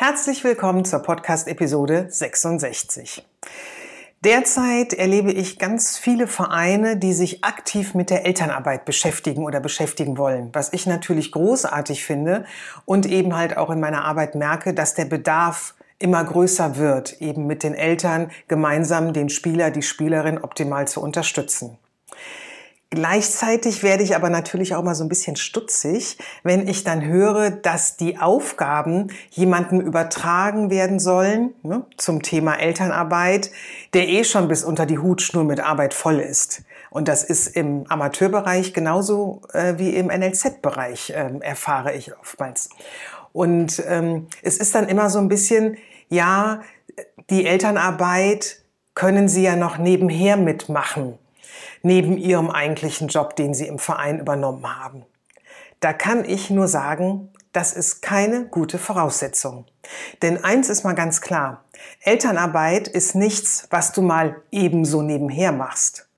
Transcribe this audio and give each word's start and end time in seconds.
Herzlich 0.00 0.44
willkommen 0.44 0.84
zur 0.84 1.00
Podcast-Episode 1.00 2.06
66. 2.08 3.26
Derzeit 4.22 4.92
erlebe 4.92 5.32
ich 5.32 5.58
ganz 5.58 5.98
viele 5.98 6.28
Vereine, 6.28 6.96
die 6.96 7.12
sich 7.12 7.42
aktiv 7.42 7.94
mit 7.94 8.08
der 8.08 8.24
Elternarbeit 8.24 8.84
beschäftigen 8.84 9.42
oder 9.42 9.58
beschäftigen 9.58 10.16
wollen, 10.16 10.50
was 10.52 10.72
ich 10.72 10.86
natürlich 10.86 11.32
großartig 11.32 12.04
finde 12.04 12.44
und 12.84 13.06
eben 13.06 13.36
halt 13.36 13.56
auch 13.56 13.70
in 13.70 13.80
meiner 13.80 14.04
Arbeit 14.04 14.36
merke, 14.36 14.72
dass 14.72 14.94
der 14.94 15.06
Bedarf 15.06 15.74
immer 15.98 16.22
größer 16.22 16.76
wird, 16.76 17.20
eben 17.20 17.48
mit 17.48 17.64
den 17.64 17.74
Eltern 17.74 18.30
gemeinsam 18.46 19.12
den 19.12 19.28
Spieler, 19.28 19.72
die 19.72 19.82
Spielerin 19.82 20.38
optimal 20.38 20.86
zu 20.86 21.02
unterstützen. 21.02 21.76
Gleichzeitig 22.90 23.82
werde 23.82 24.02
ich 24.02 24.16
aber 24.16 24.30
natürlich 24.30 24.74
auch 24.74 24.82
mal 24.82 24.94
so 24.94 25.04
ein 25.04 25.10
bisschen 25.10 25.36
stutzig, 25.36 26.16
wenn 26.42 26.66
ich 26.66 26.84
dann 26.84 27.04
höre, 27.04 27.50
dass 27.50 27.98
die 27.98 28.16
Aufgaben 28.16 29.08
jemandem 29.28 29.82
übertragen 29.82 30.70
werden 30.70 30.98
sollen 30.98 31.52
ne, 31.62 31.84
zum 31.98 32.22
Thema 32.22 32.54
Elternarbeit, 32.54 33.50
der 33.92 34.08
eh 34.08 34.24
schon 34.24 34.48
bis 34.48 34.64
unter 34.64 34.86
die 34.86 34.98
Hutschnur 34.98 35.44
mit 35.44 35.60
Arbeit 35.60 35.92
voll 35.92 36.18
ist. 36.18 36.62
Und 36.88 37.08
das 37.08 37.24
ist 37.24 37.48
im 37.48 37.84
Amateurbereich 37.90 38.72
genauso 38.72 39.42
äh, 39.52 39.74
wie 39.76 39.90
im 39.90 40.06
NLZ-Bereich, 40.06 41.10
äh, 41.10 41.30
erfahre 41.40 41.92
ich 41.92 42.16
oftmals. 42.18 42.70
Und 43.34 43.82
ähm, 43.86 44.28
es 44.40 44.56
ist 44.56 44.74
dann 44.74 44.88
immer 44.88 45.10
so 45.10 45.18
ein 45.18 45.28
bisschen, 45.28 45.76
ja, 46.08 46.62
die 47.28 47.44
Elternarbeit 47.44 48.62
können 48.94 49.28
Sie 49.28 49.42
ja 49.42 49.56
noch 49.56 49.76
nebenher 49.76 50.38
mitmachen 50.38 51.18
neben 51.88 52.18
ihrem 52.18 52.50
eigentlichen 52.50 53.08
Job, 53.08 53.34
den 53.34 53.54
sie 53.54 53.66
im 53.66 53.78
Verein 53.78 54.20
übernommen 54.20 54.78
haben. 54.78 55.06
Da 55.80 55.94
kann 55.94 56.22
ich 56.22 56.50
nur 56.50 56.68
sagen, 56.68 57.30
das 57.52 57.72
ist 57.72 58.02
keine 58.02 58.44
gute 58.44 58.78
Voraussetzung. 58.78 59.64
Denn 60.20 60.44
eins 60.44 60.68
ist 60.68 60.84
mal 60.84 60.92
ganz 60.92 61.22
klar, 61.22 61.64
Elternarbeit 62.02 62.88
ist 62.88 63.14
nichts, 63.14 63.66
was 63.70 63.92
du 63.92 64.02
mal 64.02 64.42
ebenso 64.50 65.00
nebenher 65.00 65.50
machst. 65.50 66.08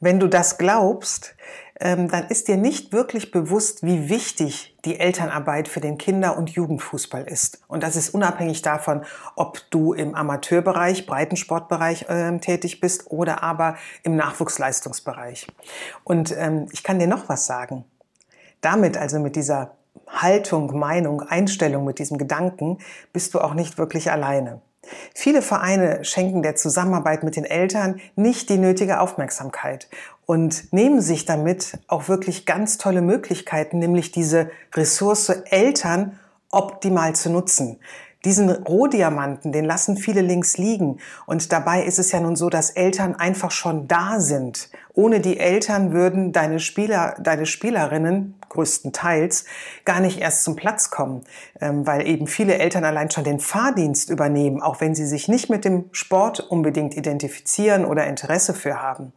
Wenn 0.00 0.18
du 0.18 0.28
das 0.28 0.56
glaubst, 0.56 1.34
dann 1.80 2.26
ist 2.28 2.48
dir 2.48 2.56
nicht 2.56 2.92
wirklich 2.92 3.30
bewusst, 3.30 3.82
wie 3.82 4.08
wichtig 4.08 4.76
die 4.84 5.00
Elternarbeit 5.00 5.66
für 5.66 5.80
den 5.80 5.96
Kinder- 5.96 6.36
und 6.36 6.50
Jugendfußball 6.50 7.24
ist. 7.24 7.62
Und 7.68 7.82
das 7.82 7.96
ist 7.96 8.10
unabhängig 8.10 8.62
davon, 8.62 9.04
ob 9.34 9.60
du 9.70 9.94
im 9.94 10.14
Amateurbereich, 10.14 11.06
Breitensportbereich 11.06 12.08
äh, 12.08 12.38
tätig 12.38 12.80
bist 12.80 13.10
oder 13.10 13.42
aber 13.42 13.76
im 14.02 14.14
Nachwuchsleistungsbereich. 14.14 15.46
Und 16.04 16.36
ähm, 16.36 16.66
ich 16.72 16.82
kann 16.82 16.98
dir 16.98 17.06
noch 17.06 17.28
was 17.28 17.46
sagen. 17.46 17.84
Damit, 18.60 18.98
also 18.98 19.18
mit 19.18 19.36
dieser 19.36 19.76
Haltung, 20.06 20.78
Meinung, 20.78 21.22
Einstellung, 21.22 21.84
mit 21.84 21.98
diesem 21.98 22.18
Gedanken, 22.18 22.78
bist 23.12 23.32
du 23.32 23.40
auch 23.40 23.54
nicht 23.54 23.78
wirklich 23.78 24.10
alleine. 24.10 24.60
Viele 25.14 25.42
Vereine 25.42 26.04
schenken 26.04 26.42
der 26.42 26.56
Zusammenarbeit 26.56 27.22
mit 27.22 27.36
den 27.36 27.44
Eltern 27.44 28.00
nicht 28.16 28.48
die 28.48 28.58
nötige 28.58 29.00
Aufmerksamkeit 29.00 29.88
und 30.26 30.72
nehmen 30.72 31.00
sich 31.00 31.24
damit 31.24 31.78
auch 31.88 32.08
wirklich 32.08 32.46
ganz 32.46 32.78
tolle 32.78 33.02
Möglichkeiten, 33.02 33.78
nämlich 33.78 34.12
diese 34.12 34.50
Ressource 34.74 35.28
Eltern 35.28 36.18
optimal 36.50 37.14
zu 37.14 37.30
nutzen. 37.30 37.78
Diesen 38.24 38.50
Rohdiamanten, 38.50 39.50
den 39.50 39.64
lassen 39.64 39.96
viele 39.96 40.20
links 40.20 40.58
liegen. 40.58 40.98
Und 41.24 41.52
dabei 41.52 41.84
ist 41.84 41.98
es 41.98 42.12
ja 42.12 42.20
nun 42.20 42.36
so, 42.36 42.50
dass 42.50 42.70
Eltern 42.70 43.14
einfach 43.14 43.50
schon 43.50 43.88
da 43.88 44.20
sind. 44.20 44.68
Ohne 44.92 45.20
die 45.20 45.38
Eltern 45.38 45.92
würden 45.92 46.32
deine 46.32 46.60
Spieler, 46.60 47.16
deine 47.18 47.46
Spielerinnen 47.46 48.34
größtenteils 48.50 49.46
gar 49.84 50.00
nicht 50.00 50.20
erst 50.20 50.44
zum 50.44 50.56
Platz 50.56 50.90
kommen, 50.90 51.24
ähm, 51.60 51.86
weil 51.86 52.06
eben 52.06 52.26
viele 52.26 52.58
Eltern 52.58 52.84
allein 52.84 53.10
schon 53.10 53.24
den 53.24 53.40
Fahrdienst 53.40 54.10
übernehmen, 54.10 54.60
auch 54.60 54.80
wenn 54.80 54.94
sie 54.94 55.06
sich 55.06 55.26
nicht 55.28 55.48
mit 55.48 55.64
dem 55.64 55.86
Sport 55.92 56.40
unbedingt 56.40 56.96
identifizieren 56.96 57.86
oder 57.86 58.06
Interesse 58.06 58.52
für 58.52 58.82
haben. 58.82 59.12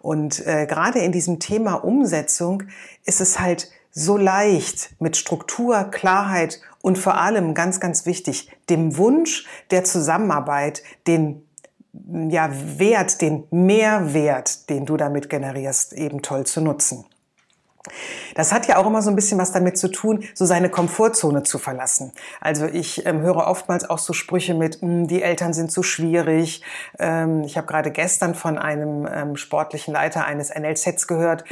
Und 0.00 0.46
äh, 0.46 0.66
gerade 0.66 1.00
in 1.00 1.12
diesem 1.12 1.40
Thema 1.40 1.74
Umsetzung 1.74 2.62
ist 3.04 3.20
es 3.20 3.40
halt 3.40 3.70
so 3.90 4.16
leicht 4.16 4.94
mit 5.00 5.16
Struktur, 5.16 5.84
Klarheit 5.84 6.60
und 6.82 6.98
vor 6.98 7.16
allem 7.16 7.54
ganz, 7.54 7.80
ganz 7.80 8.06
wichtig, 8.06 8.50
dem 8.70 8.96
Wunsch 8.96 9.46
der 9.70 9.84
Zusammenarbeit, 9.84 10.82
den 11.06 11.42
ja, 12.30 12.50
Wert, 12.78 13.20
den 13.20 13.44
Mehrwert, 13.50 14.70
den 14.70 14.86
du 14.86 14.96
damit 14.96 15.28
generierst, 15.28 15.94
eben 15.94 16.22
toll 16.22 16.46
zu 16.46 16.60
nutzen. 16.60 17.04
Das 18.34 18.52
hat 18.52 18.66
ja 18.66 18.76
auch 18.76 18.86
immer 18.86 19.02
so 19.02 19.10
ein 19.10 19.16
bisschen 19.16 19.38
was 19.38 19.52
damit 19.52 19.78
zu 19.78 19.88
tun, 19.88 20.24
so 20.34 20.44
seine 20.44 20.68
Komfortzone 20.68 21.42
zu 21.42 21.58
verlassen. 21.58 22.12
Also 22.40 22.66
ich 22.66 23.06
ähm, 23.06 23.20
höre 23.20 23.46
oftmals 23.46 23.88
auch 23.88 23.98
so 23.98 24.12
Sprüche 24.12 24.54
mit, 24.54 24.80
hm, 24.80 25.06
die 25.06 25.22
Eltern 25.22 25.52
sind 25.52 25.70
zu 25.70 25.82
schwierig. 25.82 26.62
Ähm, 26.98 27.42
ich 27.44 27.56
habe 27.56 27.66
gerade 27.66 27.90
gestern 27.90 28.34
von 28.34 28.58
einem 28.58 29.08
ähm, 29.10 29.36
sportlichen 29.36 29.94
Leiter 29.94 30.26
eines 30.26 30.54
NLZs 30.54 31.06
gehört, 31.06 31.44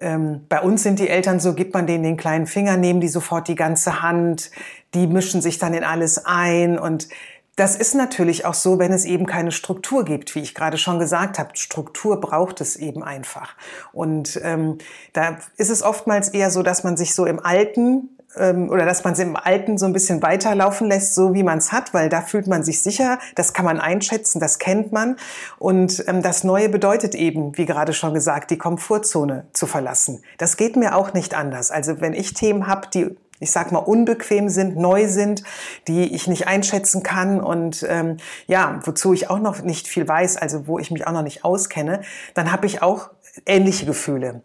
ähm, 0.00 0.44
bei 0.48 0.60
uns 0.60 0.82
sind 0.82 0.98
die 0.98 1.08
Eltern 1.08 1.38
so, 1.40 1.54
gibt 1.54 1.72
man 1.72 1.86
denen 1.86 2.02
den 2.02 2.16
kleinen 2.16 2.46
Finger, 2.46 2.76
nehmen 2.76 3.00
die 3.00 3.08
sofort 3.08 3.48
die 3.48 3.54
ganze 3.54 4.02
Hand, 4.02 4.50
die 4.92 5.06
mischen 5.06 5.40
sich 5.40 5.58
dann 5.58 5.72
in 5.72 5.84
alles 5.84 6.24
ein 6.26 6.78
und 6.78 7.08
das 7.56 7.76
ist 7.76 7.94
natürlich 7.94 8.44
auch 8.44 8.54
so, 8.54 8.78
wenn 8.78 8.92
es 8.92 9.04
eben 9.04 9.26
keine 9.26 9.52
Struktur 9.52 10.04
gibt, 10.04 10.34
wie 10.34 10.40
ich 10.40 10.54
gerade 10.54 10.78
schon 10.78 10.98
gesagt 10.98 11.38
habe. 11.38 11.50
Struktur 11.54 12.20
braucht 12.20 12.60
es 12.60 12.76
eben 12.76 13.02
einfach. 13.02 13.54
Und 13.92 14.40
ähm, 14.42 14.78
da 15.12 15.38
ist 15.56 15.70
es 15.70 15.82
oftmals 15.82 16.28
eher 16.28 16.50
so, 16.50 16.62
dass 16.62 16.82
man 16.82 16.96
sich 16.96 17.14
so 17.14 17.26
im 17.26 17.38
Alten 17.38 18.08
ähm, 18.36 18.70
oder 18.70 18.84
dass 18.84 19.04
man 19.04 19.12
es 19.12 19.18
im 19.18 19.36
Alten 19.36 19.78
so 19.78 19.86
ein 19.86 19.92
bisschen 19.92 20.22
weiterlaufen 20.22 20.88
lässt, 20.88 21.14
so 21.14 21.34
wie 21.34 21.42
man 21.42 21.58
es 21.58 21.72
hat, 21.72 21.94
weil 21.94 22.08
da 22.08 22.22
fühlt 22.22 22.46
man 22.46 22.62
sich 22.62 22.82
sicher, 22.82 23.18
das 23.34 23.52
kann 23.52 23.64
man 23.64 23.80
einschätzen, 23.80 24.40
das 24.40 24.58
kennt 24.58 24.92
man. 24.92 25.16
Und 25.58 26.04
ähm, 26.08 26.22
das 26.22 26.44
Neue 26.44 26.68
bedeutet 26.68 27.14
eben, 27.14 27.56
wie 27.56 27.66
gerade 27.66 27.92
schon 27.92 28.14
gesagt, 28.14 28.50
die 28.50 28.58
Komfortzone 28.58 29.46
zu 29.52 29.66
verlassen. 29.66 30.22
Das 30.38 30.56
geht 30.56 30.76
mir 30.76 30.96
auch 30.96 31.12
nicht 31.12 31.34
anders. 31.34 31.70
Also 31.70 32.00
wenn 32.00 32.14
ich 32.14 32.34
Themen 32.34 32.66
habe, 32.66 32.88
die 32.92 33.16
ich 33.40 33.50
sag 33.50 33.72
mal, 33.72 33.78
unbequem 33.78 34.48
sind, 34.48 34.76
neu 34.76 35.08
sind, 35.08 35.42
die 35.88 36.14
ich 36.14 36.28
nicht 36.28 36.46
einschätzen 36.46 37.02
kann 37.02 37.40
und 37.40 37.84
ähm, 37.88 38.16
ja, 38.46 38.80
wozu 38.84 39.12
ich 39.12 39.30
auch 39.30 39.40
noch 39.40 39.62
nicht 39.62 39.88
viel 39.88 40.06
weiß, 40.06 40.36
also 40.36 40.66
wo 40.66 40.78
ich 40.78 40.90
mich 40.90 41.06
auch 41.06 41.12
noch 41.12 41.22
nicht 41.22 41.44
auskenne, 41.44 42.02
dann 42.34 42.52
habe 42.52 42.66
ich 42.66 42.82
auch 42.82 43.10
ähnliche 43.46 43.86
Gefühle. 43.86 44.42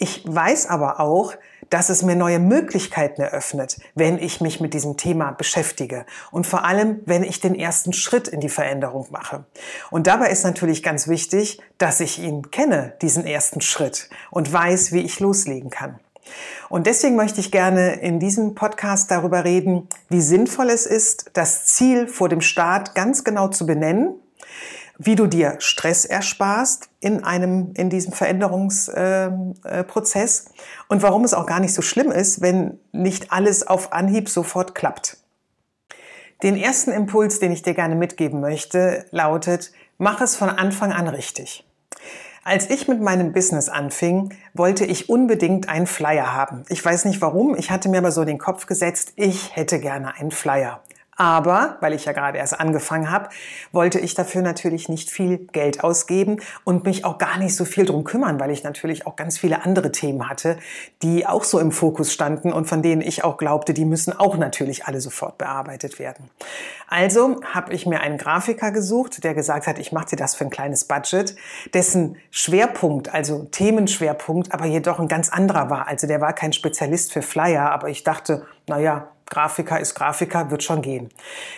Ich 0.00 0.22
weiß 0.24 0.68
aber 0.68 1.00
auch, 1.00 1.34
dass 1.70 1.88
es 1.88 2.02
mir 2.02 2.14
neue 2.14 2.38
Möglichkeiten 2.38 3.20
eröffnet, 3.20 3.78
wenn 3.96 4.16
ich 4.18 4.40
mich 4.40 4.60
mit 4.60 4.72
diesem 4.72 4.96
Thema 4.96 5.32
beschäftige 5.32 6.06
und 6.30 6.46
vor 6.46 6.64
allem, 6.64 7.00
wenn 7.04 7.24
ich 7.24 7.40
den 7.40 7.56
ersten 7.56 7.92
Schritt 7.92 8.28
in 8.28 8.40
die 8.40 8.48
Veränderung 8.48 9.08
mache. 9.10 9.44
Und 9.90 10.06
dabei 10.06 10.30
ist 10.30 10.44
natürlich 10.44 10.84
ganz 10.84 11.08
wichtig, 11.08 11.60
dass 11.78 11.98
ich 11.98 12.20
ihn 12.20 12.50
kenne, 12.52 12.94
diesen 13.02 13.26
ersten 13.26 13.60
Schritt 13.60 14.08
und 14.30 14.50
weiß, 14.50 14.92
wie 14.92 15.00
ich 15.00 15.18
loslegen 15.18 15.70
kann. 15.70 15.98
Und 16.68 16.86
deswegen 16.86 17.16
möchte 17.16 17.40
ich 17.40 17.50
gerne 17.50 17.94
in 18.00 18.20
diesem 18.20 18.54
Podcast 18.54 19.10
darüber 19.10 19.44
reden, 19.44 19.88
wie 20.08 20.20
sinnvoll 20.20 20.70
es 20.70 20.86
ist, 20.86 21.30
das 21.32 21.66
Ziel 21.66 22.06
vor 22.08 22.28
dem 22.28 22.40
Start 22.40 22.94
ganz 22.94 23.24
genau 23.24 23.48
zu 23.48 23.66
benennen, 23.66 24.14
wie 24.98 25.14
du 25.14 25.26
dir 25.26 25.56
Stress 25.60 26.04
ersparst 26.04 26.90
in 27.00 27.24
einem, 27.24 27.72
in 27.74 27.88
diesem 27.88 28.12
Veränderungsprozess 28.12 30.46
äh, 30.46 30.50
und 30.88 31.02
warum 31.02 31.24
es 31.24 31.34
auch 31.34 31.46
gar 31.46 31.60
nicht 31.60 31.72
so 31.72 31.82
schlimm 31.82 32.10
ist, 32.10 32.42
wenn 32.42 32.80
nicht 32.92 33.32
alles 33.32 33.64
auf 33.66 33.92
Anhieb 33.92 34.28
sofort 34.28 34.74
klappt. 34.74 35.18
Den 36.42 36.56
ersten 36.56 36.90
Impuls, 36.90 37.38
den 37.40 37.52
ich 37.52 37.62
dir 37.62 37.74
gerne 37.74 37.94
mitgeben 37.94 38.40
möchte, 38.40 39.06
lautet, 39.10 39.72
mach 39.98 40.20
es 40.20 40.36
von 40.36 40.50
Anfang 40.50 40.92
an 40.92 41.08
richtig. 41.08 41.64
Als 42.44 42.70
ich 42.70 42.88
mit 42.88 43.00
meinem 43.00 43.32
Business 43.32 43.68
anfing, 43.68 44.34
wollte 44.54 44.84
ich 44.84 45.08
unbedingt 45.08 45.68
einen 45.68 45.86
Flyer 45.86 46.32
haben. 46.32 46.64
Ich 46.68 46.84
weiß 46.84 47.04
nicht 47.04 47.20
warum, 47.20 47.56
ich 47.56 47.70
hatte 47.70 47.88
mir 47.88 47.98
aber 47.98 48.12
so 48.12 48.24
den 48.24 48.38
Kopf 48.38 48.66
gesetzt, 48.66 49.12
ich 49.16 49.54
hätte 49.56 49.80
gerne 49.80 50.14
einen 50.14 50.30
Flyer. 50.30 50.82
Aber, 51.20 51.78
weil 51.80 51.94
ich 51.94 52.04
ja 52.04 52.12
gerade 52.12 52.38
erst 52.38 52.60
angefangen 52.60 53.10
habe, 53.10 53.28
wollte 53.72 53.98
ich 53.98 54.14
dafür 54.14 54.40
natürlich 54.40 54.88
nicht 54.88 55.10
viel 55.10 55.38
Geld 55.50 55.82
ausgeben 55.82 56.36
und 56.62 56.84
mich 56.84 57.04
auch 57.04 57.18
gar 57.18 57.38
nicht 57.38 57.56
so 57.56 57.64
viel 57.64 57.84
drum 57.84 58.04
kümmern, 58.04 58.38
weil 58.38 58.52
ich 58.52 58.62
natürlich 58.62 59.04
auch 59.04 59.16
ganz 59.16 59.36
viele 59.36 59.64
andere 59.64 59.90
Themen 59.90 60.28
hatte, 60.28 60.58
die 61.02 61.26
auch 61.26 61.42
so 61.42 61.58
im 61.58 61.72
Fokus 61.72 62.12
standen 62.12 62.52
und 62.52 62.66
von 62.66 62.82
denen 62.82 63.02
ich 63.02 63.24
auch 63.24 63.36
glaubte, 63.36 63.74
die 63.74 63.84
müssen 63.84 64.16
auch 64.16 64.36
natürlich 64.36 64.86
alle 64.86 65.00
sofort 65.00 65.38
bearbeitet 65.38 65.98
werden. 65.98 66.30
Also 66.86 67.40
habe 67.52 67.74
ich 67.74 67.84
mir 67.84 68.00
einen 68.00 68.16
Grafiker 68.16 68.70
gesucht, 68.70 69.24
der 69.24 69.34
gesagt 69.34 69.66
hat, 69.66 69.80
ich 69.80 69.90
mache 69.90 70.10
dir 70.10 70.16
das 70.16 70.36
für 70.36 70.44
ein 70.44 70.50
kleines 70.50 70.84
Budget, 70.84 71.34
dessen 71.74 72.16
Schwerpunkt, 72.30 73.12
also 73.12 73.42
Themenschwerpunkt, 73.50 74.54
aber 74.54 74.66
jedoch 74.66 75.00
ein 75.00 75.08
ganz 75.08 75.30
anderer 75.30 75.68
war. 75.68 75.88
Also 75.88 76.06
der 76.06 76.20
war 76.20 76.32
kein 76.32 76.52
Spezialist 76.52 77.12
für 77.12 77.22
Flyer, 77.22 77.72
aber 77.72 77.88
ich 77.88 78.04
dachte, 78.04 78.46
naja, 78.68 79.08
Grafiker 79.30 79.78
ist 79.78 79.94
Grafiker, 79.94 80.50
wird 80.50 80.62
schon 80.62 80.82
gehen. 80.82 81.10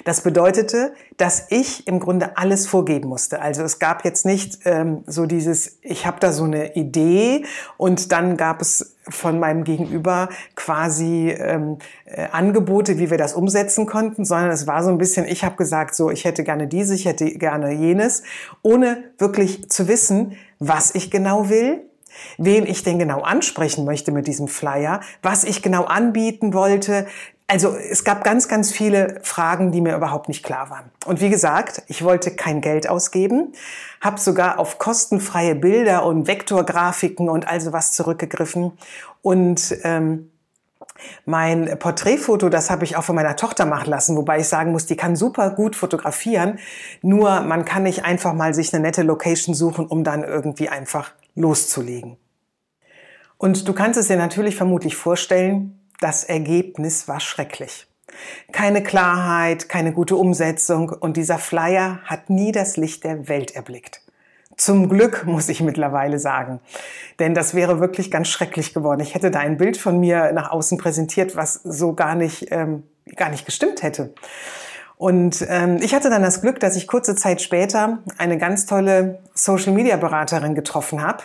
Das 0.04 0.22
bedeutete, 0.22 0.92
dass 1.16 1.46
ich 1.50 1.86
im 1.86 2.00
Grunde 2.00 2.36
alles 2.36 2.66
vorgeben 2.66 3.08
musste. 3.08 3.40
Also 3.40 3.62
es 3.62 3.78
gab 3.78 4.04
jetzt 4.04 4.26
nicht 4.26 4.60
ähm, 4.64 5.04
so 5.06 5.26
dieses, 5.26 5.78
ich 5.82 6.06
habe 6.06 6.18
da 6.20 6.32
so 6.32 6.44
eine 6.44 6.74
Idee 6.74 7.44
und 7.76 8.12
dann 8.12 8.36
gab 8.36 8.60
es 8.60 8.96
von 9.08 9.38
meinem 9.38 9.64
Gegenüber 9.64 10.28
quasi 10.56 11.30
ähm, 11.30 11.78
äh, 12.04 12.26
Angebote, 12.32 12.98
wie 12.98 13.10
wir 13.10 13.18
das 13.18 13.34
umsetzen 13.34 13.86
konnten, 13.86 14.24
sondern 14.24 14.50
es 14.50 14.66
war 14.66 14.82
so 14.82 14.90
ein 14.90 14.98
bisschen, 14.98 15.26
ich 15.26 15.44
habe 15.44 15.56
gesagt, 15.56 15.94
so, 15.94 16.10
ich 16.10 16.24
hätte 16.24 16.44
gerne 16.44 16.66
diese, 16.66 16.94
ich 16.94 17.06
hätte 17.06 17.26
gerne 17.26 17.72
jenes, 17.72 18.22
ohne 18.62 19.04
wirklich 19.18 19.70
zu 19.70 19.88
wissen, 19.88 20.36
was 20.58 20.94
ich 20.94 21.10
genau 21.10 21.48
will, 21.48 21.82
wen 22.38 22.66
ich 22.66 22.82
denn 22.82 22.98
genau 22.98 23.20
ansprechen 23.20 23.84
möchte 23.84 24.12
mit 24.12 24.26
diesem 24.26 24.48
Flyer, 24.48 25.00
was 25.22 25.44
ich 25.44 25.62
genau 25.62 25.84
anbieten 25.84 26.52
wollte, 26.52 27.06
also 27.50 27.74
es 27.74 28.04
gab 28.04 28.22
ganz, 28.22 28.46
ganz 28.46 28.70
viele 28.70 29.18
Fragen, 29.22 29.72
die 29.72 29.80
mir 29.80 29.96
überhaupt 29.96 30.28
nicht 30.28 30.44
klar 30.44 30.70
waren. 30.70 30.92
Und 31.04 31.20
wie 31.20 31.30
gesagt, 31.30 31.82
ich 31.88 32.04
wollte 32.04 32.30
kein 32.30 32.60
Geld 32.60 32.88
ausgeben, 32.88 33.52
habe 34.00 34.20
sogar 34.20 34.60
auf 34.60 34.78
kostenfreie 34.78 35.56
Bilder 35.56 36.06
und 36.06 36.28
Vektorgrafiken 36.28 37.28
und 37.28 37.48
also 37.48 37.72
was 37.72 37.92
zurückgegriffen. 37.92 38.78
Und 39.20 39.76
ähm, 39.82 40.30
mein 41.24 41.76
Porträtfoto, 41.76 42.50
das 42.50 42.70
habe 42.70 42.84
ich 42.84 42.96
auch 42.96 43.02
von 43.02 43.16
meiner 43.16 43.34
Tochter 43.34 43.66
machen 43.66 43.90
lassen, 43.90 44.16
wobei 44.16 44.38
ich 44.38 44.46
sagen 44.46 44.70
muss, 44.70 44.86
die 44.86 44.96
kann 44.96 45.16
super 45.16 45.50
gut 45.50 45.74
fotografieren. 45.74 46.60
Nur 47.02 47.40
man 47.40 47.64
kann 47.64 47.82
nicht 47.82 48.04
einfach 48.04 48.32
mal 48.32 48.54
sich 48.54 48.72
eine 48.72 48.82
nette 48.82 49.02
Location 49.02 49.56
suchen, 49.56 49.86
um 49.86 50.04
dann 50.04 50.22
irgendwie 50.22 50.68
einfach 50.68 51.10
loszulegen. 51.34 52.16
Und 53.38 53.66
du 53.66 53.72
kannst 53.72 53.98
es 53.98 54.06
dir 54.06 54.16
natürlich 54.16 54.54
vermutlich 54.54 54.94
vorstellen, 54.94 55.79
das 56.00 56.24
Ergebnis 56.24 57.08
war 57.08 57.20
schrecklich. 57.20 57.86
Keine 58.52 58.82
Klarheit, 58.82 59.68
keine 59.68 59.92
gute 59.92 60.16
Umsetzung 60.16 60.90
und 60.90 61.16
dieser 61.16 61.38
Flyer 61.38 62.00
hat 62.04 62.28
nie 62.28 62.52
das 62.52 62.76
Licht 62.76 63.04
der 63.04 63.28
Welt 63.28 63.54
erblickt. 63.54 64.02
Zum 64.56 64.88
Glück, 64.88 65.24
muss 65.26 65.48
ich 65.48 65.60
mittlerweile 65.60 66.18
sagen. 66.18 66.60
Denn 67.18 67.34
das 67.34 67.54
wäre 67.54 67.80
wirklich 67.80 68.10
ganz 68.10 68.28
schrecklich 68.28 68.74
geworden. 68.74 69.00
Ich 69.00 69.14
hätte 69.14 69.30
da 69.30 69.40
ein 69.40 69.56
Bild 69.56 69.76
von 69.76 70.00
mir 70.00 70.32
nach 70.32 70.50
außen 70.50 70.78
präsentiert, 70.78 71.36
was 71.36 71.54
so 71.54 71.94
gar 71.94 72.14
nicht, 72.14 72.48
ähm, 72.50 72.82
gar 73.16 73.30
nicht 73.30 73.46
gestimmt 73.46 73.82
hätte. 73.82 74.12
Und 74.96 75.46
ähm, 75.48 75.78
ich 75.80 75.94
hatte 75.94 76.10
dann 76.10 76.22
das 76.22 76.42
Glück, 76.42 76.60
dass 76.60 76.76
ich 76.76 76.86
kurze 76.86 77.16
Zeit 77.16 77.40
später 77.40 78.00
eine 78.18 78.36
ganz 78.36 78.66
tolle 78.66 79.20
Social-Media-Beraterin 79.32 80.54
getroffen 80.54 81.02
habe, 81.02 81.22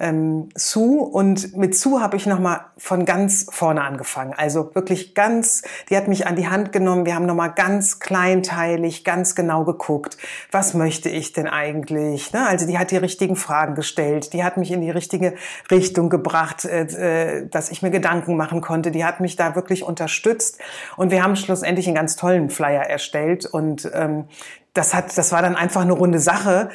ähm, 0.00 0.48
Sue 0.54 1.02
und 1.02 1.56
mit 1.56 1.76
Sue 1.76 2.00
habe 2.00 2.16
ich 2.16 2.26
nochmal 2.26 2.60
von 2.76 3.04
ganz 3.04 3.46
vorne 3.50 3.82
angefangen. 3.82 4.34
Also 4.36 4.74
wirklich 4.74 5.14
ganz, 5.14 5.62
die 5.88 5.96
hat 5.96 6.08
mich 6.08 6.26
an 6.26 6.36
die 6.36 6.48
Hand 6.48 6.72
genommen, 6.72 7.06
wir 7.06 7.14
haben 7.14 7.26
nochmal 7.26 7.52
ganz 7.52 8.00
kleinteilig, 8.00 9.04
ganz 9.04 9.34
genau 9.34 9.64
geguckt, 9.64 10.16
was 10.50 10.74
möchte 10.74 11.08
ich 11.10 11.32
denn 11.32 11.46
eigentlich? 11.46 12.32
Ne? 12.32 12.46
Also 12.46 12.66
die 12.66 12.78
hat 12.78 12.90
die 12.90 12.96
richtigen 12.96 13.36
Fragen 13.36 13.74
gestellt, 13.74 14.32
die 14.32 14.42
hat 14.42 14.56
mich 14.56 14.72
in 14.72 14.80
die 14.80 14.90
richtige 14.90 15.34
Richtung 15.70 16.08
gebracht, 16.08 16.64
äh, 16.64 17.42
äh, 17.42 17.48
dass 17.48 17.70
ich 17.70 17.82
mir 17.82 17.90
Gedanken 17.90 18.36
machen 18.36 18.60
konnte, 18.62 18.90
die 18.90 19.04
hat 19.04 19.20
mich 19.20 19.36
da 19.36 19.54
wirklich 19.54 19.84
unterstützt 19.84 20.58
und 20.96 21.10
wir 21.10 21.22
haben 21.22 21.36
schlussendlich 21.36 21.86
einen 21.86 21.94
ganz 21.94 22.16
tollen 22.16 22.48
Flyer 22.50 22.82
erstellt 22.82 23.44
und 23.46 23.90
ähm, 23.92 24.24
das 24.72 24.94
hat, 24.94 25.16
das 25.18 25.32
war 25.32 25.42
dann 25.42 25.56
einfach 25.56 25.82
eine 25.82 25.92
runde 25.92 26.20
Sache, 26.20 26.70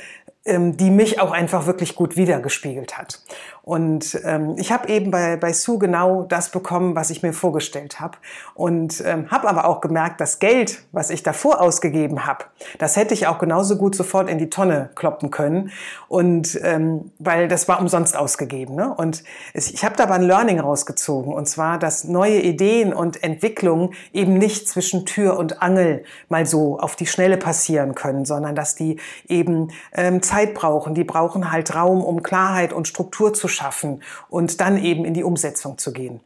die 0.48 0.92
mich 0.92 1.20
auch 1.20 1.32
einfach 1.32 1.66
wirklich 1.66 1.96
gut 1.96 2.18
wiedergespiegelt 2.18 2.98
hat. 2.98 3.20
Und 3.66 4.20
ähm, 4.24 4.54
ich 4.60 4.72
habe 4.72 4.88
eben 4.90 5.10
bei, 5.10 5.38
bei 5.38 5.52
Sue 5.52 5.80
genau 5.80 6.22
das 6.22 6.50
bekommen, 6.50 6.96
was 6.96 7.10
ich 7.10 7.24
mir 7.24 7.34
vorgestellt 7.34 8.00
habe. 8.00 8.16
Und 8.54 9.04
ähm, 9.04 9.32
habe 9.32 9.50
aber 9.50 9.66
auch 9.66 9.82
gemerkt, 9.82 10.22
das 10.22 10.38
Geld, 10.38 10.84
was 10.92 11.10
ich 11.10 11.24
davor 11.24 11.60
ausgegeben 11.60 12.28
habe, 12.28 12.46
das 12.78 12.96
hätte 12.96 13.16
ich 13.16 13.26
auch 13.26 13.40
genauso 13.40 13.76
gut 13.78 13.96
sofort 13.96 14.30
in 14.30 14.38
die 14.38 14.52
Tonne 14.52 14.92
kloppen 14.94 15.32
können. 15.32 15.72
Und 16.08 16.60
ähm, 16.62 17.12
weil 17.18 17.48
das 17.48 17.68
war 17.68 17.80
umsonst 17.80 18.16
ausgegeben. 18.16 18.76
Ne? 18.76 18.94
Und 18.94 19.24
es, 19.56 19.72
ich 19.72 19.84
habe 19.84 19.96
da 19.96 20.04
aber 20.04 20.14
ein 20.14 20.22
Learning 20.22 20.60
rausgezogen. 20.60 21.34
Und 21.34 21.48
zwar, 21.48 21.80
dass 21.80 22.04
neue 22.04 22.42
Ideen 22.42 22.94
und 22.94 23.24
Entwicklungen 23.24 23.96
eben 24.14 24.36
nicht 24.36 24.70
zwischen 24.70 25.08
Tür 25.08 25.40
und 25.40 25.64
Angel 25.64 26.04
mal 26.30 26.46
so 26.46 26.78
auf 26.78 26.96
die 26.96 27.08
Schnelle 27.08 27.38
passieren 27.38 27.96
können, 27.96 28.26
sondern 28.26 28.54
dass 28.54 28.76
die 28.76 29.00
eben 29.28 29.70
ähm, 29.92 30.22
Zeit 30.22 30.54
brauchen. 30.54 30.94
Die 30.94 31.04
brauchen 31.04 31.52
halt 31.52 31.74
Raum, 31.74 32.04
um 32.04 32.22
Klarheit 32.22 32.72
und 32.72 32.88
Struktur 32.88 33.34
zu 33.34 33.55
schaffen 33.56 34.04
und 34.30 34.62
dann 34.62 34.78
eben 34.78 35.06
in 35.06 35.14
die 35.14 35.24
Umsetzung 35.24 35.78
zu 35.78 35.94
gehen. 35.94 36.20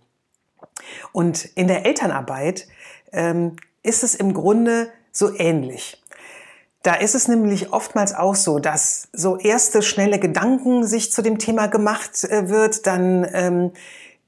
Und 1.12 1.46
in 1.56 1.68
der 1.68 1.86
Elternarbeit 1.86 2.68
ähm, 3.12 3.56
ist 3.84 4.04
es 4.04 4.16
im 4.16 4.34
Grunde 4.34 4.92
so 5.12 5.34
ähnlich. 5.36 6.02
Da 6.84 6.96
ist 6.96 7.14
es 7.14 7.28
nämlich 7.28 7.74
oftmals 7.74 8.14
auch 8.14 8.36
so, 8.36 8.60
dass 8.60 9.10
so 9.12 9.38
erste 9.38 9.82
schnelle 9.82 10.18
Gedanken 10.18 10.86
sich 10.86 11.12
zu 11.12 11.22
dem 11.22 11.38
Thema 11.38 11.68
gemacht 11.68 12.24
äh, 12.24 12.50
wird, 12.50 12.88
dann 12.88 13.28
ähm, 13.34 13.72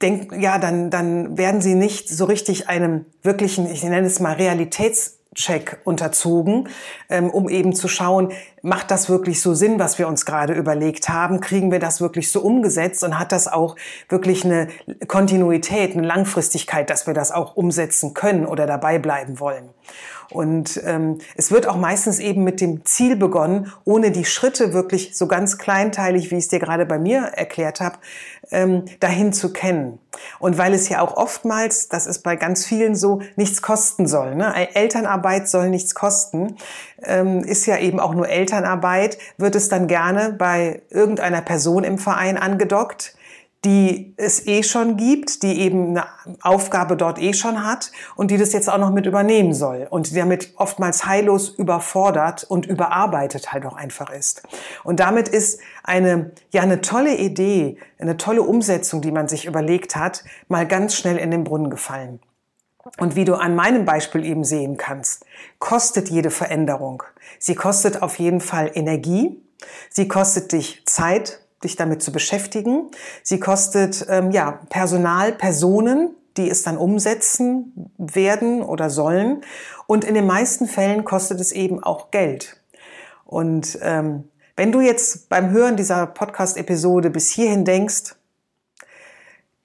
denk, 0.02 0.32
ja, 0.38 0.58
dann, 0.58 0.90
dann 0.90 1.38
werden 1.38 1.62
sie 1.62 1.74
nicht 1.74 2.08
so 2.08 2.26
richtig 2.26 2.68
einem 2.68 3.06
wirklichen, 3.22 3.70
ich 3.70 3.82
nenne 3.82 4.06
es 4.06 4.20
mal 4.20 4.34
Realitäts 4.34 5.18
Check 5.34 5.80
unterzogen, 5.84 6.68
ähm, 7.08 7.30
um 7.30 7.48
eben 7.48 7.74
zu 7.74 7.88
schauen, 7.88 8.32
macht 8.60 8.90
das 8.90 9.08
wirklich 9.08 9.40
so 9.40 9.54
Sinn, 9.54 9.78
was 9.78 9.98
wir 9.98 10.06
uns 10.06 10.26
gerade 10.26 10.52
überlegt 10.52 11.08
haben? 11.08 11.40
Kriegen 11.40 11.72
wir 11.72 11.78
das 11.78 12.00
wirklich 12.00 12.30
so 12.30 12.40
umgesetzt 12.40 13.02
und 13.02 13.18
hat 13.18 13.32
das 13.32 13.48
auch 13.48 13.76
wirklich 14.08 14.44
eine 14.44 14.68
Kontinuität, 15.08 15.96
eine 15.96 16.06
Langfristigkeit, 16.06 16.90
dass 16.90 17.06
wir 17.06 17.14
das 17.14 17.32
auch 17.32 17.56
umsetzen 17.56 18.12
können 18.12 18.44
oder 18.44 18.66
dabei 18.66 18.98
bleiben 18.98 19.40
wollen? 19.40 19.70
Und 20.32 20.80
ähm, 20.84 21.18
es 21.36 21.50
wird 21.50 21.68
auch 21.68 21.76
meistens 21.76 22.18
eben 22.18 22.44
mit 22.44 22.60
dem 22.60 22.84
Ziel 22.84 23.16
begonnen, 23.16 23.72
ohne 23.84 24.10
die 24.10 24.24
Schritte 24.24 24.72
wirklich 24.72 25.16
so 25.16 25.26
ganz 25.26 25.58
kleinteilig, 25.58 26.30
wie 26.30 26.36
ich 26.36 26.44
es 26.44 26.48
dir 26.48 26.58
gerade 26.58 26.86
bei 26.86 26.98
mir 26.98 27.20
erklärt 27.34 27.80
habe, 27.80 27.98
ähm, 28.50 28.84
dahin 29.00 29.32
zu 29.32 29.52
kennen. 29.52 29.98
Und 30.38 30.58
weil 30.58 30.74
es 30.74 30.88
ja 30.88 31.00
auch 31.00 31.16
oftmals, 31.16 31.88
das 31.88 32.06
ist 32.06 32.20
bei 32.20 32.36
ganz 32.36 32.64
vielen 32.64 32.94
so, 32.94 33.20
nichts 33.36 33.62
kosten 33.62 34.06
soll. 34.06 34.34
Ne? 34.34 34.74
Elternarbeit 34.74 35.48
soll 35.48 35.70
nichts 35.70 35.94
kosten, 35.94 36.56
ähm, 37.02 37.44
ist 37.44 37.66
ja 37.66 37.78
eben 37.78 38.00
auch 38.00 38.14
nur 38.14 38.28
Elternarbeit, 38.28 39.18
wird 39.36 39.54
es 39.54 39.68
dann 39.68 39.86
gerne 39.86 40.34
bei 40.38 40.82
irgendeiner 40.90 41.42
Person 41.42 41.84
im 41.84 41.98
Verein 41.98 42.38
angedockt 42.38 43.14
die 43.64 44.14
es 44.16 44.46
eh 44.46 44.62
schon 44.64 44.96
gibt, 44.96 45.42
die 45.44 45.60
eben 45.60 45.90
eine 45.90 46.06
Aufgabe 46.40 46.96
dort 46.96 47.20
eh 47.20 47.32
schon 47.32 47.64
hat 47.64 47.92
und 48.16 48.30
die 48.32 48.36
das 48.36 48.52
jetzt 48.52 48.68
auch 48.68 48.78
noch 48.78 48.90
mit 48.90 49.06
übernehmen 49.06 49.54
soll 49.54 49.86
und 49.88 50.10
die 50.10 50.16
damit 50.16 50.52
oftmals 50.56 51.06
heillos 51.06 51.48
überfordert 51.50 52.44
und 52.44 52.66
überarbeitet 52.66 53.52
halt 53.52 53.64
auch 53.64 53.76
einfach 53.76 54.10
ist. 54.10 54.42
Und 54.82 54.98
damit 54.98 55.28
ist 55.28 55.60
eine, 55.84 56.32
ja, 56.50 56.62
eine 56.62 56.80
tolle 56.80 57.16
Idee, 57.16 57.76
eine 57.98 58.16
tolle 58.16 58.42
Umsetzung, 58.42 59.00
die 59.00 59.12
man 59.12 59.28
sich 59.28 59.44
überlegt 59.44 59.94
hat, 59.94 60.24
mal 60.48 60.66
ganz 60.66 60.96
schnell 60.96 61.16
in 61.16 61.30
den 61.30 61.44
Brunnen 61.44 61.70
gefallen. 61.70 62.20
Und 62.98 63.14
wie 63.14 63.24
du 63.24 63.34
an 63.34 63.54
meinem 63.54 63.84
Beispiel 63.84 64.24
eben 64.24 64.42
sehen 64.42 64.76
kannst, 64.76 65.24
kostet 65.60 66.10
jede 66.10 66.30
Veränderung. 66.30 67.04
Sie 67.38 67.54
kostet 67.54 68.02
auf 68.02 68.18
jeden 68.18 68.40
Fall 68.40 68.72
Energie. 68.74 69.40
Sie 69.88 70.08
kostet 70.08 70.50
dich 70.50 70.82
Zeit, 70.86 71.41
dich 71.64 71.76
damit 71.76 72.02
zu 72.02 72.12
beschäftigen. 72.12 72.90
Sie 73.22 73.40
kostet 73.40 74.06
ähm, 74.08 74.30
ja 74.30 74.60
Personal, 74.68 75.32
Personen, 75.32 76.14
die 76.36 76.48
es 76.48 76.62
dann 76.62 76.76
umsetzen 76.76 77.90
werden 77.98 78.62
oder 78.62 78.90
sollen. 78.90 79.42
Und 79.86 80.04
in 80.04 80.14
den 80.14 80.26
meisten 80.26 80.66
Fällen 80.66 81.04
kostet 81.04 81.40
es 81.40 81.52
eben 81.52 81.82
auch 81.82 82.10
Geld. 82.10 82.56
Und 83.24 83.78
ähm, 83.82 84.24
wenn 84.56 84.72
du 84.72 84.80
jetzt 84.80 85.28
beim 85.28 85.50
Hören 85.50 85.76
dieser 85.76 86.06
Podcast-Episode 86.06 87.10
bis 87.10 87.30
hierhin 87.30 87.64
denkst, 87.64 88.14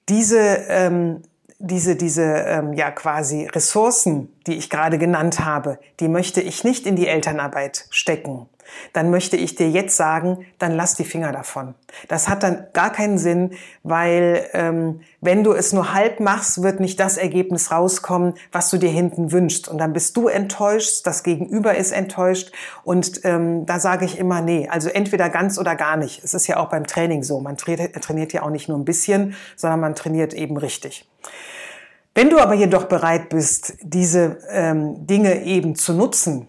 diese, 0.08 0.38
ähm, 0.38 1.22
diese, 1.58 1.96
diese 1.96 2.22
ähm, 2.22 2.72
ja 2.72 2.90
quasi 2.90 3.46
Ressourcen, 3.46 4.32
die 4.46 4.54
ich 4.54 4.70
gerade 4.70 4.98
genannt 4.98 5.40
habe, 5.44 5.78
die 6.00 6.08
möchte 6.08 6.40
ich 6.40 6.64
nicht 6.64 6.86
in 6.86 6.96
die 6.96 7.06
Elternarbeit 7.06 7.86
stecken 7.90 8.48
dann 8.92 9.10
möchte 9.10 9.36
ich 9.36 9.54
dir 9.54 9.68
jetzt 9.68 9.96
sagen, 9.96 10.46
dann 10.58 10.72
lass 10.72 10.94
die 10.94 11.04
Finger 11.04 11.32
davon. 11.32 11.74
Das 12.08 12.28
hat 12.28 12.42
dann 12.42 12.66
gar 12.72 12.90
keinen 12.90 13.18
Sinn, 13.18 13.52
weil 13.82 14.46
ähm, 14.52 15.00
wenn 15.20 15.44
du 15.44 15.52
es 15.52 15.72
nur 15.72 15.94
halb 15.94 16.20
machst, 16.20 16.62
wird 16.62 16.80
nicht 16.80 17.00
das 17.00 17.16
Ergebnis 17.16 17.70
rauskommen, 17.70 18.34
was 18.52 18.70
du 18.70 18.78
dir 18.78 18.90
hinten 18.90 19.32
wünschst. 19.32 19.68
Und 19.68 19.78
dann 19.78 19.92
bist 19.92 20.16
du 20.16 20.28
enttäuscht, 20.28 21.06
das 21.06 21.22
Gegenüber 21.22 21.76
ist 21.76 21.92
enttäuscht. 21.92 22.52
Und 22.84 23.20
ähm, 23.24 23.66
da 23.66 23.80
sage 23.80 24.04
ich 24.04 24.18
immer, 24.18 24.40
nee, 24.40 24.68
also 24.70 24.88
entweder 24.88 25.30
ganz 25.30 25.58
oder 25.58 25.76
gar 25.76 25.96
nicht. 25.96 26.22
Es 26.24 26.34
ist 26.34 26.46
ja 26.46 26.58
auch 26.58 26.68
beim 26.68 26.86
Training 26.86 27.22
so. 27.22 27.40
Man 27.40 27.56
trainiert, 27.56 27.94
trainiert 28.02 28.32
ja 28.32 28.42
auch 28.42 28.50
nicht 28.50 28.68
nur 28.68 28.78
ein 28.78 28.84
bisschen, 28.84 29.34
sondern 29.56 29.80
man 29.80 29.94
trainiert 29.94 30.34
eben 30.34 30.56
richtig. 30.56 31.08
Wenn 32.14 32.30
du 32.30 32.38
aber 32.38 32.54
jedoch 32.54 32.86
bereit 32.86 33.28
bist, 33.28 33.76
diese 33.80 34.38
ähm, 34.50 35.06
Dinge 35.06 35.42
eben 35.44 35.76
zu 35.76 35.92
nutzen, 35.92 36.48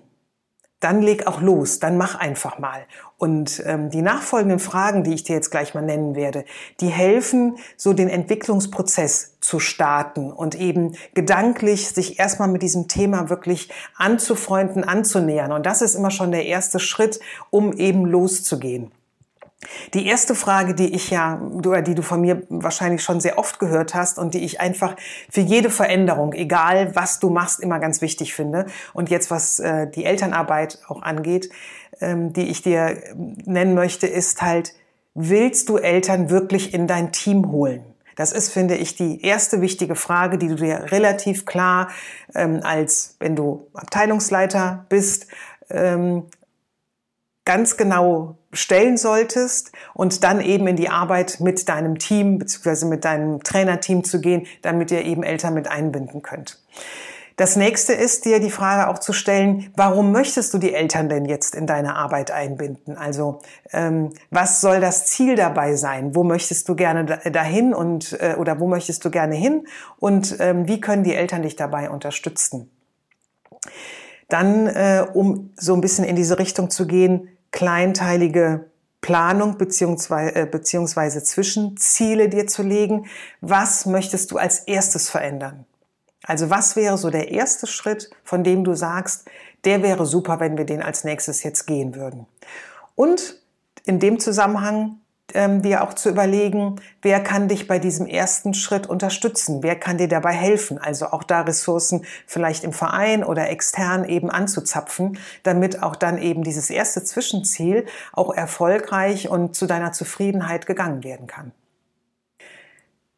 dann 0.80 1.02
leg 1.02 1.28
auch 1.28 1.42
los, 1.42 1.80
dann 1.80 1.98
mach 1.98 2.16
einfach 2.16 2.60
mal. 2.60 2.86
Und 3.18 3.62
ähm, 3.66 3.90
die 3.90 4.02
nachfolgenden 4.02 4.60
Fragen, 4.60 5.04
die 5.04 5.14
ich 5.14 5.24
dir 5.24 5.36
jetzt 5.36 5.52
gleich 5.52 5.74
mal 5.74 5.82
nennen 5.82 6.16
werde, 6.16 6.46
die 6.80 6.88
helfen, 6.88 7.58
so 7.76 7.94
den 7.94 8.08
Entwicklungsprozess 8.08 9.36
zu 9.42 9.60
starten 9.60 10.32
und 10.32 10.56
eben 10.56 10.96
gedanklich 11.14 11.90
sich 11.90 12.20
erstmal 12.20 12.48
mit 12.48 12.62
diesem 12.62 12.88
Thema 12.88 13.30
wirklich 13.30 13.70
anzufreunden, 13.98 14.84
anzunähern. 14.84 15.52
Und 15.52 15.66
das 15.66 15.82
ist 15.82 15.96
immer 15.96 16.12
schon 16.12 16.32
der 16.32 16.46
erste 16.46 16.80
Schritt, 16.80 17.20
um 17.50 17.74
eben 17.74 18.06
loszugehen. 18.06 18.92
Die 19.94 20.08
erste 20.08 20.36
Frage, 20.36 20.74
die 20.74 20.94
ich 20.96 21.10
ja, 21.10 21.42
oder 21.42 21.82
die 21.82 21.94
du 21.94 22.02
von 22.02 22.22
mir 22.22 22.44
wahrscheinlich 22.48 23.04
schon 23.04 23.20
sehr 23.20 23.38
oft 23.38 23.60
gehört 23.60 23.94
hast 23.94 24.18
und 24.18 24.34
die 24.34 24.46
ich 24.46 24.62
einfach 24.62 24.96
für 25.30 25.42
jede 25.42 25.70
Veränderung, 25.70 26.32
egal 26.32 26.96
was 26.96 27.20
du 27.20 27.30
machst, 27.30 27.60
immer 27.60 27.80
ganz 27.80 28.02
wichtig 28.02 28.34
finde. 28.34 28.68
Und 28.94 29.10
jetzt, 29.10 29.30
was 29.32 29.60
äh, 29.60 29.90
die 29.90 30.06
Elternarbeit 30.06 30.80
auch 30.88 31.02
angeht, 31.02 31.50
ähm, 32.00 32.32
die 32.32 32.48
ich 32.48 32.62
dir 32.62 33.02
nennen 33.46 33.74
möchte, 33.74 34.08
ist 34.08 34.42
halt, 34.42 34.74
willst 35.14 35.68
du 35.68 35.78
Eltern 35.78 36.30
wirklich 36.30 36.74
in 36.74 36.88
dein 36.88 37.12
Team 37.12 37.52
holen? 37.52 37.84
Das 38.16 38.32
ist, 38.32 38.52
finde 38.52 38.76
ich, 38.76 38.96
die 38.96 39.22
erste 39.22 39.62
wichtige 39.62 39.96
Frage, 39.96 40.38
die 40.38 40.48
du 40.48 40.56
dir 40.56 40.92
relativ 40.92 41.46
klar 41.46 41.90
ähm, 42.34 42.62
als, 42.64 43.16
wenn 43.20 43.36
du 43.36 43.68
Abteilungsleiter 43.74 44.86
bist, 44.90 45.28
ähm, 45.70 46.26
ganz 47.46 47.78
genau 47.78 48.39
stellen 48.52 48.98
solltest 48.98 49.72
und 49.94 50.24
dann 50.24 50.42
eben 50.42 50.68
in 50.68 50.76
die 50.76 50.90
Arbeit 50.90 51.40
mit 51.40 51.70
deinem 51.70 52.00
Team 52.00 52.40
bzw. 52.40 52.86
mit 52.86 53.06
deinem 53.06 53.44
Trainerteam 53.44 54.04
zu 54.04 54.22
gehen, 54.22 54.48
damit 54.62 54.92
ihr 54.92 55.06
eben 55.06 55.24
Eltern 55.24 55.54
mit 55.54 55.70
einbinden 55.70 56.22
könnt. 56.22 56.60
Das 57.40 57.56
nächste 57.56 57.94
ist 57.94 58.26
dir 58.26 58.42
die 58.42 58.52
Frage 58.52 58.90
auch 58.90 59.00
zu 59.00 59.14
stellen, 59.14 59.72
warum 59.78 60.12
möchtest 60.12 60.54
du 60.54 60.58
die 60.58 60.74
Eltern 60.74 61.08
denn 61.08 61.24
jetzt 61.24 61.56
in 61.56 61.68
deine 61.68 61.96
Arbeit 61.96 62.32
einbinden? 62.32 62.98
Also 62.98 63.40
ähm, 63.72 64.10
was 64.30 64.60
soll 64.60 64.82
das 64.82 65.06
Ziel 65.06 65.38
dabei 65.38 65.78
sein? 65.78 66.16
Wo 66.16 66.26
möchtest 66.26 66.68
du 66.68 66.76
gerne 66.76 67.06
dahin 67.32 67.74
und 67.74 68.12
äh, 68.20 68.36
oder 68.38 68.60
wo 68.60 68.68
möchtest 68.68 69.06
du 69.06 69.10
gerne 69.10 69.36
hin? 69.36 69.66
Und 70.00 70.36
ähm, 70.42 70.68
wie 70.68 70.82
können 70.82 71.06
die 71.06 71.16
Eltern 71.16 71.44
dich 71.44 71.56
dabei 71.56 71.90
unterstützen? 71.90 72.70
Dann, 74.28 74.68
äh, 74.68 75.06
um 75.14 75.52
so 75.56 75.74
ein 75.74 75.80
bisschen 75.80 76.04
in 76.04 76.18
diese 76.18 76.40
Richtung 76.40 76.70
zu 76.70 76.88
gehen, 76.88 77.30
kleinteilige 77.52 78.66
Planung 79.02 79.58
beziehungsweise, 79.58 80.36
äh, 80.36 80.46
beziehungsweise 80.46 81.24
Zwischenziele 81.24 82.30
dir 82.30 82.48
zu 82.48 82.64
legen. 82.64 83.08
Was 83.42 83.86
möchtest 83.86 84.32
du 84.32 84.38
als 84.38 84.60
erstes 84.60 85.10
verändern? 85.10 85.66
Also 86.24 86.50
was 86.50 86.76
wäre 86.76 86.98
so 86.98 87.10
der 87.10 87.32
erste 87.32 87.66
Schritt, 87.66 88.10
von 88.24 88.44
dem 88.44 88.64
du 88.64 88.74
sagst, 88.74 89.30
der 89.64 89.82
wäre 89.84 90.06
super, 90.06 90.40
wenn 90.40 90.58
wir 90.58 90.66
den 90.66 90.82
als 90.82 91.04
nächstes 91.04 91.44
jetzt 91.44 91.66
gehen 91.66 91.96
würden? 91.96 92.28
Und 92.96 93.42
in 93.86 94.00
dem 94.00 94.20
Zusammenhang 94.20 95.00
ähm, 95.36 95.62
dir 95.62 95.84
auch 95.84 95.94
zu 95.94 96.10
überlegen, 96.10 96.76
wer 97.02 97.22
kann 97.22 97.48
dich 97.48 97.68
bei 97.68 97.80
diesem 97.80 98.06
ersten 98.08 98.54
Schritt 98.54 98.88
unterstützen, 98.88 99.64
wer 99.64 99.76
kann 99.76 99.98
dir 99.98 100.08
dabei 100.08 100.34
helfen, 100.34 100.78
also 100.78 101.08
auch 101.08 101.24
da 101.24 101.42
Ressourcen 101.42 102.06
vielleicht 102.28 102.64
im 102.64 102.74
Verein 102.74 103.24
oder 103.24 103.50
extern 103.50 104.06
eben 104.06 104.30
anzuzapfen, 104.30 105.18
damit 105.44 105.82
auch 105.82 105.96
dann 105.96 106.18
eben 106.18 106.44
dieses 106.44 106.70
erste 106.70 107.04
Zwischenziel 107.04 107.86
auch 108.14 108.34
erfolgreich 108.34 109.30
und 109.30 109.56
zu 109.56 109.66
deiner 109.66 109.92
Zufriedenheit 109.92 110.66
gegangen 110.66 111.04
werden 111.04 111.28
kann. 111.28 111.52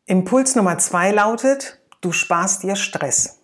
Impuls 0.05 0.55
Nummer 0.55 0.77
zwei 0.77 1.11
lautet, 1.11 1.79
du 2.01 2.11
sparst 2.11 2.63
dir 2.63 2.75
Stress. 2.75 3.40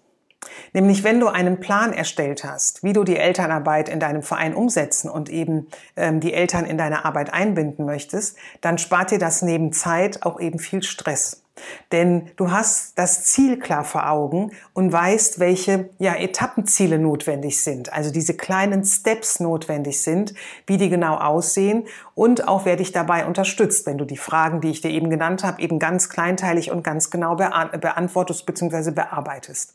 Nämlich 0.73 1.03
wenn 1.03 1.19
du 1.19 1.27
einen 1.27 1.59
Plan 1.59 1.93
erstellt 1.93 2.43
hast, 2.43 2.83
wie 2.83 2.93
du 2.93 3.03
die 3.03 3.17
Elternarbeit 3.17 3.89
in 3.89 3.99
deinem 3.99 4.21
Verein 4.21 4.53
umsetzen 4.53 5.09
und 5.09 5.29
eben 5.29 5.67
ähm, 5.95 6.19
die 6.19 6.33
Eltern 6.33 6.65
in 6.65 6.77
deine 6.77 7.05
Arbeit 7.05 7.33
einbinden 7.33 7.85
möchtest, 7.85 8.37
dann 8.61 8.77
spart 8.77 9.11
dir 9.11 9.19
das 9.19 9.41
neben 9.41 9.71
Zeit 9.73 10.23
auch 10.23 10.39
eben 10.39 10.59
viel 10.59 10.83
Stress. 10.83 11.46
Denn 11.91 12.31
du 12.35 12.51
hast 12.51 12.97
das 12.97 13.23
Ziel 13.23 13.59
klar 13.59 13.83
vor 13.83 14.09
Augen 14.09 14.51
und 14.73 14.91
weißt, 14.91 15.39
welche 15.39 15.89
ja, 15.99 16.15
Etappenziele 16.15 16.99
notwendig 16.99 17.61
sind, 17.61 17.91
also 17.93 18.11
diese 18.11 18.35
kleinen 18.35 18.83
Steps 18.83 19.39
notwendig 19.39 20.01
sind, 20.01 20.33
wie 20.65 20.77
die 20.77 20.89
genau 20.89 21.15
aussehen 21.15 21.85
und 22.15 22.47
auch 22.47 22.65
wer 22.65 22.75
dich 22.75 22.91
dabei 22.91 23.25
unterstützt, 23.25 23.85
wenn 23.85 23.97
du 23.97 24.05
die 24.05 24.17
Fragen, 24.17 24.61
die 24.61 24.69
ich 24.69 24.81
dir 24.81 24.91
eben 24.91 25.09
genannt 25.09 25.43
habe, 25.43 25.61
eben 25.61 25.79
ganz 25.79 26.09
kleinteilig 26.09 26.71
und 26.71 26.83
ganz 26.83 27.09
genau 27.09 27.35
beantwortest 27.35 28.45
bzw. 28.45 28.91
bearbeitest. 28.91 29.73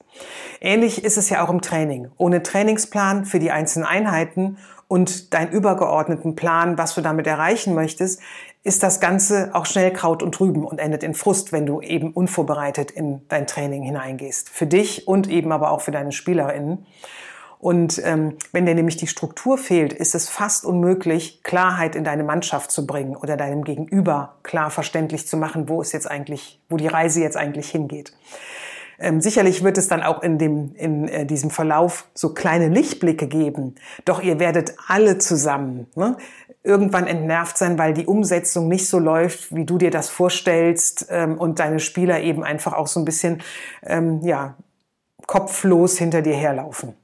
Ähnlich 0.60 1.04
ist 1.04 1.16
es 1.16 1.30
ja 1.30 1.44
auch 1.44 1.50
im 1.50 1.60
Training. 1.60 2.10
Ohne 2.16 2.42
Trainingsplan 2.42 3.24
für 3.24 3.38
die 3.38 3.50
einzelnen 3.50 3.86
Einheiten 3.86 4.58
und 4.88 5.32
deinen 5.32 5.50
übergeordneten 5.52 6.36
Plan, 6.36 6.76
was 6.76 6.94
du 6.94 7.00
damit 7.00 7.26
erreichen 7.26 7.74
möchtest, 7.74 8.20
ist 8.64 8.82
das 8.82 9.00
Ganze 9.00 9.50
auch 9.54 9.66
schnell 9.66 9.92
Kraut 9.92 10.22
und 10.22 10.38
Rüben 10.38 10.64
und 10.64 10.78
endet 10.78 11.02
in 11.02 11.14
Frust, 11.14 11.52
wenn 11.52 11.66
du 11.66 11.80
eben 11.80 12.12
unvorbereitet 12.12 12.90
in 12.90 13.26
dein 13.28 13.46
Training 13.46 13.82
hineingehst. 13.82 14.48
Für 14.48 14.66
dich 14.66 15.08
und 15.08 15.28
eben 15.28 15.50
aber 15.50 15.72
auch 15.72 15.80
für 15.80 15.90
deine 15.90 16.12
SpielerInnen. 16.12 16.86
Und 17.58 18.00
ähm, 18.04 18.36
wenn 18.50 18.66
dir 18.66 18.74
nämlich 18.74 18.96
die 18.96 19.06
Struktur 19.06 19.56
fehlt, 19.56 19.92
ist 19.92 20.16
es 20.16 20.28
fast 20.28 20.64
unmöglich, 20.64 21.44
Klarheit 21.44 21.94
in 21.94 22.02
deine 22.02 22.24
Mannschaft 22.24 22.72
zu 22.72 22.86
bringen 22.86 23.14
oder 23.14 23.36
deinem 23.36 23.62
Gegenüber 23.62 24.34
klar 24.42 24.70
verständlich 24.70 25.28
zu 25.28 25.36
machen, 25.36 25.68
wo 25.68 25.80
es 25.80 25.92
jetzt 25.92 26.10
eigentlich, 26.10 26.60
wo 26.68 26.76
die 26.76 26.88
Reise 26.88 27.20
jetzt 27.20 27.36
eigentlich 27.36 27.70
hingeht. 27.70 28.12
Ähm, 29.02 29.20
sicherlich 29.20 29.64
wird 29.64 29.78
es 29.78 29.88
dann 29.88 30.02
auch 30.02 30.22
in, 30.22 30.38
dem, 30.38 30.74
in 30.76 31.08
äh, 31.08 31.26
diesem 31.26 31.50
Verlauf 31.50 32.06
so 32.14 32.32
kleine 32.32 32.68
Lichtblicke 32.68 33.26
geben. 33.26 33.74
Doch 34.04 34.22
ihr 34.22 34.38
werdet 34.38 34.76
alle 34.86 35.18
zusammen 35.18 35.88
ne, 35.96 36.16
irgendwann 36.62 37.08
entnervt 37.08 37.58
sein, 37.58 37.78
weil 37.78 37.94
die 37.94 38.06
Umsetzung 38.06 38.68
nicht 38.68 38.88
so 38.88 39.00
läuft, 39.00 39.54
wie 39.54 39.64
du 39.64 39.76
dir 39.76 39.90
das 39.90 40.08
vorstellst 40.08 41.08
ähm, 41.10 41.36
und 41.36 41.58
deine 41.58 41.80
Spieler 41.80 42.20
eben 42.20 42.44
einfach 42.44 42.74
auch 42.74 42.86
so 42.86 43.00
ein 43.00 43.04
bisschen 43.04 43.42
ähm, 43.82 44.20
ja, 44.22 44.54
kopflos 45.26 45.98
hinter 45.98 46.22
dir 46.22 46.34
herlaufen. 46.34 46.94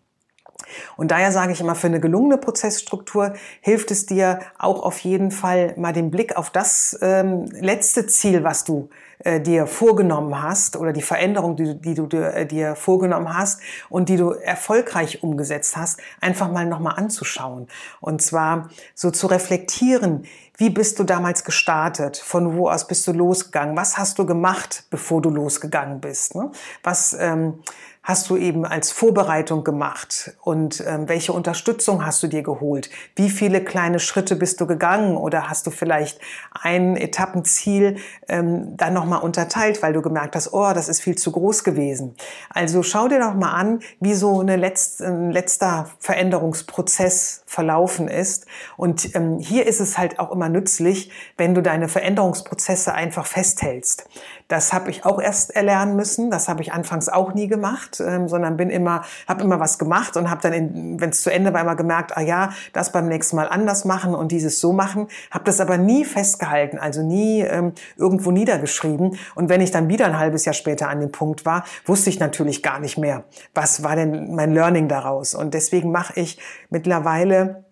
Und 0.96 1.10
daher 1.10 1.32
sage 1.32 1.52
ich 1.52 1.60
immer, 1.60 1.74
für 1.74 1.86
eine 1.86 2.00
gelungene 2.00 2.38
Prozessstruktur 2.38 3.34
hilft 3.60 3.90
es 3.90 4.06
dir 4.06 4.40
auch 4.58 4.82
auf 4.82 4.98
jeden 5.00 5.30
Fall 5.30 5.74
mal 5.76 5.92
den 5.92 6.10
Blick 6.10 6.36
auf 6.36 6.50
das 6.50 6.98
ähm, 7.02 7.46
letzte 7.52 8.06
Ziel, 8.06 8.44
was 8.44 8.64
du 8.64 8.88
äh, 9.20 9.40
dir 9.40 9.66
vorgenommen 9.66 10.42
hast 10.42 10.76
oder 10.76 10.92
die 10.92 11.02
Veränderung, 11.02 11.56
die, 11.56 11.74
die 11.80 11.94
du 11.94 12.06
dir, 12.06 12.34
äh, 12.34 12.46
dir 12.46 12.76
vorgenommen 12.76 13.36
hast 13.36 13.60
und 13.88 14.08
die 14.08 14.16
du 14.16 14.30
erfolgreich 14.30 15.22
umgesetzt 15.24 15.76
hast, 15.76 16.00
einfach 16.20 16.50
mal 16.50 16.66
nochmal 16.66 16.94
anzuschauen. 16.96 17.66
Und 18.00 18.22
zwar 18.22 18.70
so 18.94 19.10
zu 19.10 19.26
reflektieren, 19.26 20.24
wie 20.56 20.70
bist 20.70 20.98
du 20.98 21.04
damals 21.04 21.44
gestartet? 21.44 22.16
Von 22.16 22.56
wo 22.56 22.68
aus 22.68 22.86
bist 22.86 23.06
du 23.06 23.12
losgegangen? 23.12 23.76
Was 23.76 23.98
hast 23.98 24.18
du 24.18 24.26
gemacht, 24.26 24.84
bevor 24.90 25.20
du 25.20 25.30
losgegangen 25.30 26.00
bist? 26.00 26.34
Ne? 26.34 26.50
Was 26.82 27.16
ähm, 27.18 27.60
hast 28.08 28.30
du 28.30 28.38
eben 28.38 28.64
als 28.64 28.90
Vorbereitung 28.90 29.64
gemacht 29.64 30.32
und 30.40 30.82
ähm, 30.86 31.10
welche 31.10 31.34
Unterstützung 31.34 32.06
hast 32.06 32.22
du 32.22 32.26
dir 32.26 32.42
geholt? 32.42 32.88
Wie 33.16 33.28
viele 33.28 33.62
kleine 33.62 34.00
Schritte 34.00 34.34
bist 34.34 34.62
du 34.62 34.66
gegangen 34.66 35.18
oder 35.18 35.50
hast 35.50 35.66
du 35.66 35.70
vielleicht 35.70 36.18
ein 36.58 36.96
Etappenziel 36.96 37.98
ähm, 38.26 38.78
dann 38.78 38.94
nochmal 38.94 39.20
unterteilt, 39.20 39.82
weil 39.82 39.92
du 39.92 40.00
gemerkt 40.00 40.36
hast, 40.36 40.54
oh, 40.54 40.72
das 40.72 40.88
ist 40.88 41.02
viel 41.02 41.16
zu 41.16 41.32
groß 41.32 41.64
gewesen. 41.64 42.16
Also 42.48 42.82
schau 42.82 43.08
dir 43.08 43.20
doch 43.20 43.34
mal 43.34 43.52
an, 43.52 43.80
wie 44.00 44.14
so 44.14 44.40
eine 44.40 44.56
letzt, 44.56 45.02
ein 45.02 45.30
letzter 45.30 45.90
Veränderungsprozess 45.98 47.42
verlaufen 47.44 48.08
ist. 48.08 48.46
Und 48.78 49.14
ähm, 49.16 49.38
hier 49.38 49.66
ist 49.66 49.80
es 49.80 49.98
halt 49.98 50.18
auch 50.18 50.32
immer 50.32 50.48
nützlich, 50.48 51.10
wenn 51.36 51.54
du 51.54 51.60
deine 51.60 51.88
Veränderungsprozesse 51.88 52.94
einfach 52.94 53.26
festhältst. 53.26 54.08
Das 54.48 54.72
habe 54.72 54.90
ich 54.90 55.04
auch 55.04 55.20
erst 55.20 55.54
erlernen 55.54 55.94
müssen. 55.94 56.30
Das 56.30 56.48
habe 56.48 56.62
ich 56.62 56.72
anfangs 56.72 57.10
auch 57.10 57.34
nie 57.34 57.48
gemacht 57.48 57.97
ähm, 58.00 58.28
sondern 58.28 58.56
bin 58.56 58.70
immer, 58.70 59.02
habe 59.26 59.44
immer 59.44 59.60
was 59.60 59.78
gemacht 59.78 60.16
und 60.16 60.30
habe 60.30 60.40
dann, 60.42 61.00
wenn 61.00 61.10
es 61.10 61.22
zu 61.22 61.30
Ende 61.30 61.52
war, 61.52 61.62
immer 61.62 61.76
gemerkt, 61.76 62.16
ah 62.16 62.20
ja, 62.20 62.50
das 62.72 62.92
beim 62.92 63.08
nächsten 63.08 63.36
Mal 63.36 63.48
anders 63.48 63.84
machen 63.84 64.14
und 64.14 64.32
dieses 64.32 64.60
so 64.60 64.72
machen. 64.72 65.08
Habe 65.30 65.44
das 65.44 65.60
aber 65.60 65.78
nie 65.78 66.04
festgehalten, 66.04 66.78
also 66.78 67.02
nie 67.02 67.42
ähm, 67.42 67.72
irgendwo 67.96 68.30
niedergeschrieben. 68.30 69.18
Und 69.34 69.48
wenn 69.48 69.60
ich 69.60 69.70
dann 69.70 69.88
wieder 69.88 70.06
ein 70.06 70.18
halbes 70.18 70.44
Jahr 70.44 70.54
später 70.54 70.88
an 70.88 71.00
dem 71.00 71.12
Punkt 71.12 71.44
war, 71.44 71.64
wusste 71.86 72.10
ich 72.10 72.20
natürlich 72.20 72.62
gar 72.62 72.80
nicht 72.80 72.98
mehr, 72.98 73.24
was 73.54 73.82
war 73.82 73.96
denn 73.96 74.34
mein 74.34 74.52
Learning 74.52 74.88
daraus. 74.88 75.34
Und 75.34 75.54
deswegen 75.54 75.90
mache 75.90 76.20
ich 76.20 76.38
mittlerweile 76.70 77.67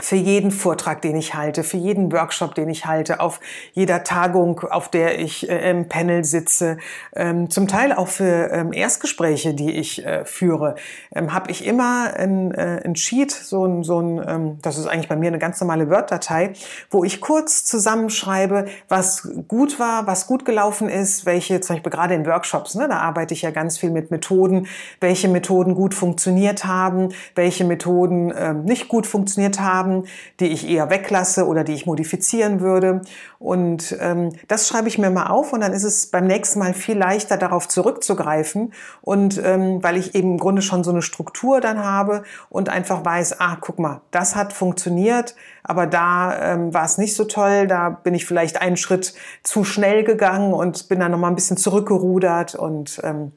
für 0.00 0.16
jeden 0.16 0.50
Vortrag, 0.50 1.02
den 1.02 1.16
ich 1.16 1.34
halte, 1.34 1.62
für 1.62 1.76
jeden 1.76 2.12
Workshop, 2.12 2.54
den 2.54 2.68
ich 2.68 2.86
halte, 2.86 3.20
auf 3.20 3.40
jeder 3.72 4.02
Tagung, 4.04 4.60
auf 4.60 4.88
der 4.88 5.18
ich 5.18 5.48
äh, 5.48 5.70
im 5.70 5.88
Panel 5.88 6.24
sitze, 6.24 6.78
ähm, 7.14 7.50
zum 7.50 7.68
Teil 7.68 7.92
auch 7.92 8.08
für 8.08 8.50
ähm, 8.50 8.72
Erstgespräche, 8.72 9.54
die 9.54 9.72
ich 9.72 10.04
äh, 10.04 10.24
führe, 10.24 10.74
ähm, 11.14 11.32
habe 11.32 11.50
ich 11.50 11.66
immer 11.66 12.14
ein, 12.16 12.52
äh, 12.52 12.82
ein 12.84 12.96
Sheet, 12.96 13.30
so 13.30 13.64
ein, 13.64 13.82
so 13.82 14.00
ein 14.00 14.24
ähm, 14.26 14.58
das 14.62 14.78
ist 14.78 14.86
eigentlich 14.86 15.08
bei 15.08 15.16
mir 15.16 15.28
eine 15.28 15.38
ganz 15.38 15.60
normale 15.60 15.88
Word-Datei, 15.90 16.52
wo 16.90 17.04
ich 17.04 17.20
kurz 17.20 17.64
zusammenschreibe, 17.64 18.66
was 18.88 19.28
gut 19.48 19.78
war, 19.78 20.06
was 20.06 20.26
gut 20.26 20.44
gelaufen 20.44 20.88
ist, 20.88 21.26
welche, 21.26 21.60
zum 21.60 21.76
Beispiel 21.76 21.92
gerade 21.92 22.14
in 22.14 22.26
Workshops, 22.26 22.74
ne, 22.74 22.88
da 22.88 22.98
arbeite 22.98 23.34
ich 23.34 23.42
ja 23.42 23.50
ganz 23.50 23.78
viel 23.78 23.90
mit 23.90 24.10
Methoden, 24.10 24.66
welche 25.00 25.28
Methoden 25.28 25.74
gut 25.74 25.94
funktioniert 25.94 26.64
haben, 26.64 27.10
welche 27.34 27.64
Methoden 27.64 28.32
ähm, 28.36 28.64
nicht 28.64 28.88
gut 28.88 29.06
funktioniert 29.06 29.60
haben, 29.60 29.69
haben, 29.72 30.04
die 30.40 30.46
ich 30.46 30.68
eher 30.68 30.90
weglasse 30.90 31.46
oder 31.46 31.64
die 31.64 31.74
ich 31.74 31.86
modifizieren 31.86 32.60
würde. 32.60 33.02
Und 33.38 33.96
ähm, 34.00 34.32
das 34.48 34.68
schreibe 34.68 34.88
ich 34.88 34.98
mir 34.98 35.10
mal 35.10 35.28
auf 35.28 35.52
und 35.52 35.60
dann 35.60 35.72
ist 35.72 35.84
es 35.84 36.06
beim 36.08 36.26
nächsten 36.26 36.58
Mal 36.58 36.74
viel 36.74 36.98
leichter 36.98 37.36
darauf 37.36 37.68
zurückzugreifen. 37.68 38.72
Und 39.00 39.40
ähm, 39.42 39.82
weil 39.82 39.96
ich 39.96 40.14
eben 40.14 40.32
im 40.32 40.38
Grunde 40.38 40.62
schon 40.62 40.84
so 40.84 40.90
eine 40.90 41.02
Struktur 41.02 41.60
dann 41.60 41.84
habe 41.84 42.22
und 42.48 42.68
einfach 42.68 43.04
weiß, 43.04 43.40
ah, 43.40 43.56
guck 43.60 43.78
mal, 43.78 44.00
das 44.10 44.36
hat 44.36 44.52
funktioniert, 44.52 45.34
aber 45.62 45.86
da 45.86 46.52
ähm, 46.52 46.74
war 46.74 46.84
es 46.84 46.98
nicht 46.98 47.14
so 47.14 47.24
toll, 47.24 47.66
da 47.66 47.90
bin 47.90 48.14
ich 48.14 48.26
vielleicht 48.26 48.60
einen 48.60 48.76
Schritt 48.76 49.14
zu 49.42 49.64
schnell 49.64 50.04
gegangen 50.04 50.52
und 50.52 50.88
bin 50.88 51.00
dann 51.00 51.12
nochmal 51.12 51.30
ein 51.30 51.36
bisschen 51.36 51.56
zurückgerudert 51.56 52.54
und 52.54 53.00
ähm, 53.04 53.32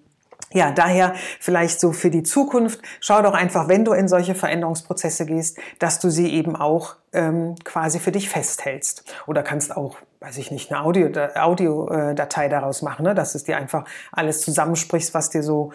ja, 0.54 0.72
daher 0.72 1.14
vielleicht 1.40 1.80
so 1.80 1.92
für 1.92 2.10
die 2.10 2.24
Zukunft, 2.24 2.80
schau 3.00 3.22
doch 3.22 3.34
einfach, 3.34 3.68
wenn 3.68 3.86
du 3.86 3.94
in 3.94 4.08
solche 4.08 4.36
Veränderungsprozesse 4.36 5.26
gehst, 5.26 5.58
dass 5.80 6.00
du 6.00 6.10
sie 6.10 6.32
eben 6.32 6.56
auch 6.56 6.96
ähm, 7.12 7.56
quasi 7.64 8.00
für 8.00 8.12
dich 8.12 8.30
festhältst. 8.30 9.04
Oder 9.28 9.44
kannst 9.44 9.76
auch, 9.76 9.98
weiß 10.20 10.38
ich 10.38 10.52
nicht, 10.52 10.72
eine 10.72 10.84
Audio-Datei 10.84 11.42
Audio, 11.42 11.90
äh, 11.90 12.50
daraus 12.50 12.82
machen, 12.82 13.04
ne? 13.04 13.16
dass 13.16 13.36
es 13.36 13.44
dir 13.44 13.58
einfach 13.58 13.86
alles 14.12 14.42
zusammensprichst, 14.42 15.14
was 15.14 15.30
dir 15.30 15.44
so 15.44 15.72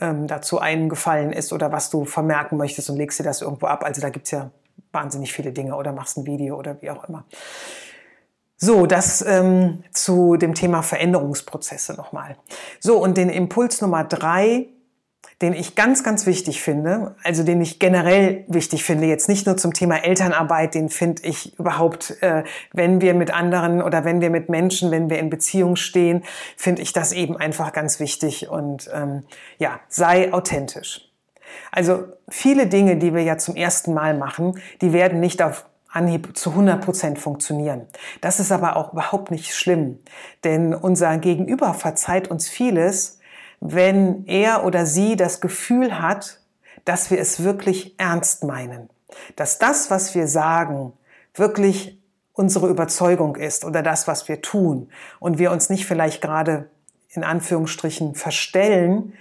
ähm, 0.00 0.26
dazu 0.26 0.58
eingefallen 0.58 1.32
ist 1.32 1.52
oder 1.52 1.72
was 1.72 1.90
du 1.90 2.04
vermerken 2.04 2.56
möchtest 2.56 2.90
und 2.90 2.96
legst 2.96 3.18
dir 3.18 3.24
das 3.24 3.42
irgendwo 3.42 3.66
ab. 3.66 3.84
Also 3.84 4.00
da 4.00 4.10
gibt's 4.10 4.30
ja 4.30 4.50
wahnsinnig 4.92 5.32
viele 5.32 5.52
Dinge 5.52 5.76
oder 5.76 5.92
machst 5.92 6.16
ein 6.16 6.26
Video 6.26 6.56
oder 6.56 6.80
wie 6.80 6.90
auch 6.90 7.08
immer. 7.08 7.24
So, 8.64 8.86
das 8.86 9.24
ähm, 9.26 9.82
zu 9.90 10.36
dem 10.36 10.54
Thema 10.54 10.82
Veränderungsprozesse 10.82 11.94
nochmal. 11.94 12.36
So, 12.78 12.96
und 13.02 13.16
den 13.16 13.28
Impuls 13.28 13.80
Nummer 13.80 14.04
drei, 14.04 14.68
den 15.40 15.52
ich 15.52 15.74
ganz, 15.74 16.04
ganz 16.04 16.26
wichtig 16.26 16.62
finde, 16.62 17.16
also 17.24 17.42
den 17.42 17.60
ich 17.60 17.80
generell 17.80 18.44
wichtig 18.46 18.84
finde, 18.84 19.08
jetzt 19.08 19.28
nicht 19.28 19.46
nur 19.46 19.56
zum 19.56 19.72
Thema 19.74 20.04
Elternarbeit, 20.04 20.76
den 20.76 20.90
finde 20.90 21.22
ich 21.24 21.58
überhaupt, 21.58 22.22
äh, 22.22 22.44
wenn 22.72 23.00
wir 23.00 23.14
mit 23.14 23.34
anderen 23.34 23.82
oder 23.82 24.04
wenn 24.04 24.20
wir 24.20 24.30
mit 24.30 24.48
Menschen, 24.48 24.92
wenn 24.92 25.10
wir 25.10 25.18
in 25.18 25.28
Beziehung 25.28 25.74
stehen, 25.74 26.22
finde 26.56 26.82
ich 26.82 26.92
das 26.92 27.10
eben 27.12 27.36
einfach 27.36 27.72
ganz 27.72 27.98
wichtig 27.98 28.48
und 28.48 28.88
ähm, 28.94 29.24
ja, 29.58 29.80
sei 29.88 30.32
authentisch. 30.32 31.10
Also 31.72 32.04
viele 32.28 32.68
Dinge, 32.68 32.96
die 32.96 33.12
wir 33.12 33.24
ja 33.24 33.38
zum 33.38 33.56
ersten 33.56 33.92
Mal 33.92 34.16
machen, 34.16 34.60
die 34.80 34.92
werden 34.92 35.18
nicht 35.18 35.42
auf 35.42 35.66
Anhieb 35.92 36.36
zu 36.36 36.50
100 36.50 36.82
Prozent 36.82 37.18
funktionieren. 37.18 37.86
Das 38.20 38.40
ist 38.40 38.50
aber 38.50 38.76
auch 38.76 38.92
überhaupt 38.92 39.30
nicht 39.30 39.54
schlimm, 39.54 39.98
denn 40.42 40.74
unser 40.74 41.18
Gegenüber 41.18 41.74
verzeiht 41.74 42.28
uns 42.28 42.48
vieles, 42.48 43.20
wenn 43.60 44.24
er 44.26 44.64
oder 44.64 44.86
sie 44.86 45.16
das 45.16 45.40
Gefühl 45.40 46.00
hat, 46.00 46.40
dass 46.84 47.10
wir 47.10 47.18
es 47.20 47.44
wirklich 47.44 47.94
ernst 47.98 48.42
meinen, 48.42 48.88
dass 49.36 49.58
das, 49.58 49.90
was 49.90 50.14
wir 50.14 50.26
sagen, 50.26 50.94
wirklich 51.34 52.00
unsere 52.32 52.68
Überzeugung 52.68 53.36
ist 53.36 53.64
oder 53.64 53.82
das, 53.82 54.08
was 54.08 54.28
wir 54.28 54.40
tun 54.40 54.88
und 55.20 55.38
wir 55.38 55.52
uns 55.52 55.68
nicht 55.68 55.86
vielleicht 55.86 56.22
gerade 56.22 56.70
in 57.10 57.22
Anführungsstrichen 57.22 58.14
verstellen, 58.14 59.12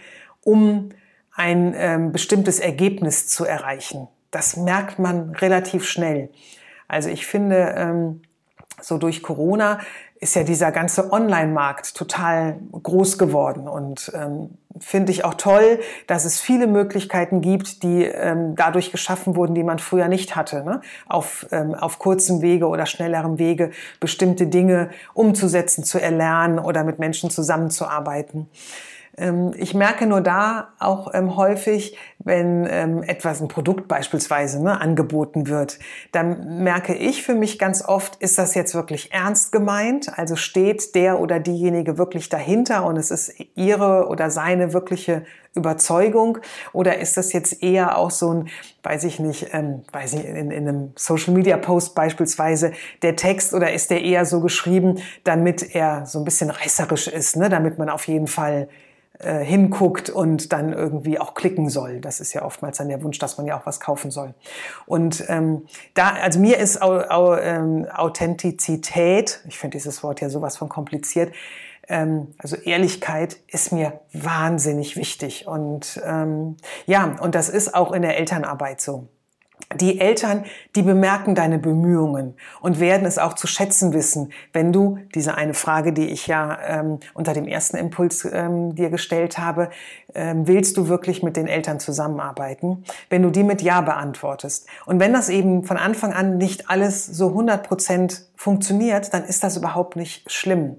um 0.43 0.89
ein 1.34 1.74
ähm, 1.76 2.12
bestimmtes 2.12 2.60
Ergebnis 2.60 3.28
zu 3.28 3.46
erreichen. 3.46 4.08
Das 4.32 4.56
merkt 4.56 4.98
man 4.98 5.32
relativ 5.36 5.86
schnell. 5.86 6.30
Also 6.91 7.08
ich 7.08 7.25
finde, 7.25 7.73
ähm, 7.77 8.21
so 8.82 8.97
durch 8.97 9.23
Corona 9.23 9.80
ist 10.19 10.36
ja 10.36 10.43
dieser 10.43 10.73
ganze 10.73 11.13
Online-Markt 11.13 11.95
total 11.95 12.60
groß 12.84 13.17
geworden 13.17 13.69
und 13.69 14.12
ähm, 14.13 14.58
finde 14.77 15.13
ich 15.13 15.23
auch 15.23 15.36
toll, 15.36 15.80
dass 16.08 16.25
es 16.25 16.41
viele 16.41 16.67
Möglichkeiten 16.67 17.39
gibt, 17.39 17.84
die 17.84 18.04
ähm, 18.04 18.56
dadurch 18.58 18.91
geschaffen 18.91 19.38
wurden, 19.38 19.56
die 19.56 19.63
man 19.63 19.80
früher 19.80 20.10
nicht 20.10 20.36
hatte, 20.36 20.65
ne? 20.65 20.82
auf, 21.08 21.47
ähm, 21.54 21.75
auf 21.75 21.97
kurzem 21.97 22.41
Wege 22.41 22.67
oder 22.67 22.86
schnellerem 22.86 23.39
Wege 23.39 23.71
bestimmte 24.01 24.47
Dinge 24.47 24.89
umzusetzen, 25.13 25.86
zu 25.86 25.97
erlernen 25.97 26.60
oder 26.60 26.84
mit 26.84 26.99
Menschen 26.99 27.30
zusammenzuarbeiten. 27.30 28.49
Ähm, 29.17 29.54
ich 29.58 29.74
merke 29.74 30.06
nur 30.06 30.21
da 30.21 30.69
auch 30.80 31.13
ähm, 31.13 31.36
häufig, 31.36 31.97
wenn 32.19 32.65
ähm, 32.69 33.04
etwas, 33.04 33.41
ein 33.41 33.47
Produkt 33.47 33.88
beispielsweise, 33.88 34.63
ne, 34.63 34.80
angeboten 34.80 35.47
wird, 35.47 35.80
dann 36.12 36.63
merke 36.63 36.95
ich 36.95 37.24
für 37.24 37.36
mich 37.36 37.60
ganz 37.60 37.84
oft, 37.84 38.15
ist 38.17 38.38
das 38.38 38.56
jetzt 38.56 38.74
wirklich 38.74 39.12
ernst 39.12 39.52
gemeint? 39.52 40.17
Also 40.17 40.36
steht 40.36 40.95
der 40.95 41.19
oder 41.19 41.39
diejenige 41.39 41.97
wirklich 41.97 42.30
dahinter 42.30 42.86
und 42.86 42.97
es 42.97 43.12
ist 43.12 43.34
ihre 43.56 44.08
oder 44.08 44.30
seine 44.30 44.74
wirkliche 44.74 45.24
Überzeugung? 45.54 46.38
Oder 46.71 47.00
ist 47.00 47.17
das 47.17 47.34
jetzt 47.34 47.62
eher 47.62 47.97
auch 47.97 48.12
so 48.12 48.34
ein, 48.34 48.50
weiß 48.84 49.04
ich 49.04 49.19
nicht, 49.19 49.47
ähm, 49.52 49.84
weiß 49.91 50.13
ich, 50.13 50.26
in, 50.26 50.52
in 50.52 50.67
einem 50.67 50.93
Social 50.95 51.34
Media 51.34 51.58
Post 51.58 51.95
beispielsweise 51.95 52.71
der 53.02 53.17
Text 53.17 53.54
oder 53.54 53.74
ist 53.74 53.91
der 53.91 54.02
eher 54.02 54.26
so 54.26 54.39
geschrieben, 54.39 55.00
damit 55.26 55.76
er 55.76 56.06
so 56.06 56.19
ein 56.19 56.26
bisschen 56.26 56.50
reißerisch 56.50 57.08
ist, 57.08 57.36
ne? 57.36 57.50
damit 57.50 57.78
man 57.78 57.89
auf 57.89 58.08
jeden 58.08 58.28
Fall 58.28 58.69
äh, 59.24 59.44
hinguckt 59.44 60.10
und 60.10 60.52
dann 60.52 60.74
irgendwie 60.74 61.20
auch 61.20 61.34
klicken 61.34 61.70
soll. 61.70 62.00
Das 62.02 62.20
ist 62.20 62.34
ja 62.34 62.44
oftmals 62.44 62.78
dann 62.78 62.90
der 62.90 63.04
Wunsch, 63.04 63.20
dass 63.20 63.38
man 63.38 63.46
ja 63.46 63.60
auch 63.60 63.66
was 63.66 63.80
kaufen 63.80 64.12
soll. 64.12 64.34
Und 64.86 65.24
ähm, 65.28 65.66
da, 65.94 66.10
also 66.10 66.40
mir 66.40 66.58
ist 66.58 66.82
au, 66.82 67.00
au, 67.00 67.36
ähm, 67.38 67.88
Authentizität, 67.94 69.42
ich 69.48 69.58
finde 69.58 69.78
dieses 69.78 70.04
Wort 70.04 70.22
ja 70.22 70.30
sowas 70.30 70.58
von 70.58 70.70
kompliziert, 70.70 71.34
ähm, 71.88 72.34
also 72.38 72.56
Ehrlichkeit 72.56 73.38
ist 73.48 73.72
mir 73.72 74.00
wahnsinnig 74.14 74.96
wichtig. 74.96 75.48
Und 75.48 76.02
ähm, 76.06 76.58
ja, 76.86 77.16
und 77.22 77.36
das 77.36 77.50
ist 77.50 77.76
auch 77.76 77.92
in 77.92 78.02
der 78.02 78.18
Elternarbeit 78.18 78.82
so 78.82 79.08
die 79.76 80.00
Eltern, 80.00 80.46
die 80.76 80.82
bemerken 80.82 81.36
deine 81.36 81.60
Bemühungen 81.60 82.36
und 82.62 82.80
werden 82.80 83.06
es 83.06 83.18
auch 83.18 83.34
zu 83.34 83.48
schätzen 83.48 83.94
wissen, 83.94 84.32
wenn 84.54 84.72
du 84.74 85.00
diese 85.16 85.36
eine 85.36 85.54
Frage, 85.54 85.94
die 85.94 86.08
ich 86.08 86.28
ja 86.28 86.58
ähm, 86.66 87.00
unter 87.14 87.34
dem 87.34 87.48
ersten 87.48 87.78
Impuls 87.78 88.28
ähm, 88.32 88.76
dir 88.76 88.90
gestellt 88.90 89.38
habe, 89.38 89.70
ähm, 90.14 90.48
willst 90.48 90.78
du 90.78 90.88
wirklich 90.88 91.24
mit 91.24 91.38
den 91.38 91.48
Eltern 91.48 91.80
zusammenarbeiten? 91.80 92.84
Wenn 93.10 93.22
du 93.22 93.30
die 93.30 93.44
mit 93.44 93.62
Ja 93.62 93.82
beantwortest. 93.82 94.68
Und 94.86 95.00
wenn 95.00 95.14
das 95.14 95.30
eben 95.30 95.64
von 95.64 95.78
Anfang 95.78 96.14
an 96.14 96.38
nicht 96.38 96.70
alles 96.70 97.06
so 97.06 97.30
100 97.30 97.68
Prozent 97.68 98.26
funktioniert, 98.36 99.14
dann 99.14 99.24
ist 99.24 99.44
das 99.44 99.58
überhaupt 99.58 99.96
nicht 99.96 100.30
schlimm. 100.32 100.78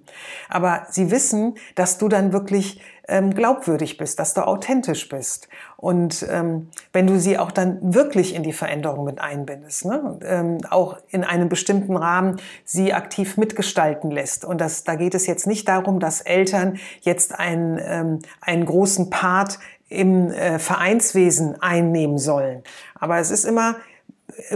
Aber 0.48 0.86
sie 0.90 1.10
wissen, 1.10 1.54
dass 1.74 1.98
du 1.98 2.08
dann 2.08 2.32
wirklich 2.32 2.80
ähm, 3.08 3.34
glaubwürdig 3.34 3.96
bist, 3.96 4.18
dass 4.18 4.34
du 4.34 4.46
authentisch 4.46 5.08
bist. 5.08 5.48
Und 5.76 6.26
ähm, 6.30 6.68
wenn 6.92 7.06
du 7.06 7.18
sie 7.18 7.38
auch 7.38 7.50
dann 7.50 7.94
wirklich 7.94 8.34
in 8.34 8.42
die 8.42 8.52
Veränderung 8.52 9.04
mit 9.04 9.20
einbindest, 9.20 9.84
ne? 9.84 10.18
ähm, 10.24 10.58
auch 10.70 10.98
in 11.08 11.24
einem 11.24 11.48
bestimmten 11.48 11.96
Rahmen 11.96 12.40
sie 12.64 12.94
aktiv 12.94 13.36
mitgestalten 13.36 14.10
lässt. 14.10 14.44
Und 14.44 14.60
das, 14.60 14.84
da 14.84 14.94
geht 14.94 15.14
es 15.14 15.26
jetzt 15.26 15.46
nicht 15.46 15.68
darum, 15.68 15.98
dass 15.98 16.20
Eltern 16.20 16.78
jetzt 17.00 17.38
einen, 17.38 17.80
ähm, 17.82 18.18
einen 18.40 18.64
großen 18.64 19.10
Part 19.10 19.58
im 19.88 20.30
äh, 20.30 20.58
Vereinswesen 20.58 21.60
einnehmen 21.60 22.18
sollen. 22.18 22.62
Aber 22.98 23.18
es 23.18 23.30
ist 23.30 23.44
immer 23.44 23.76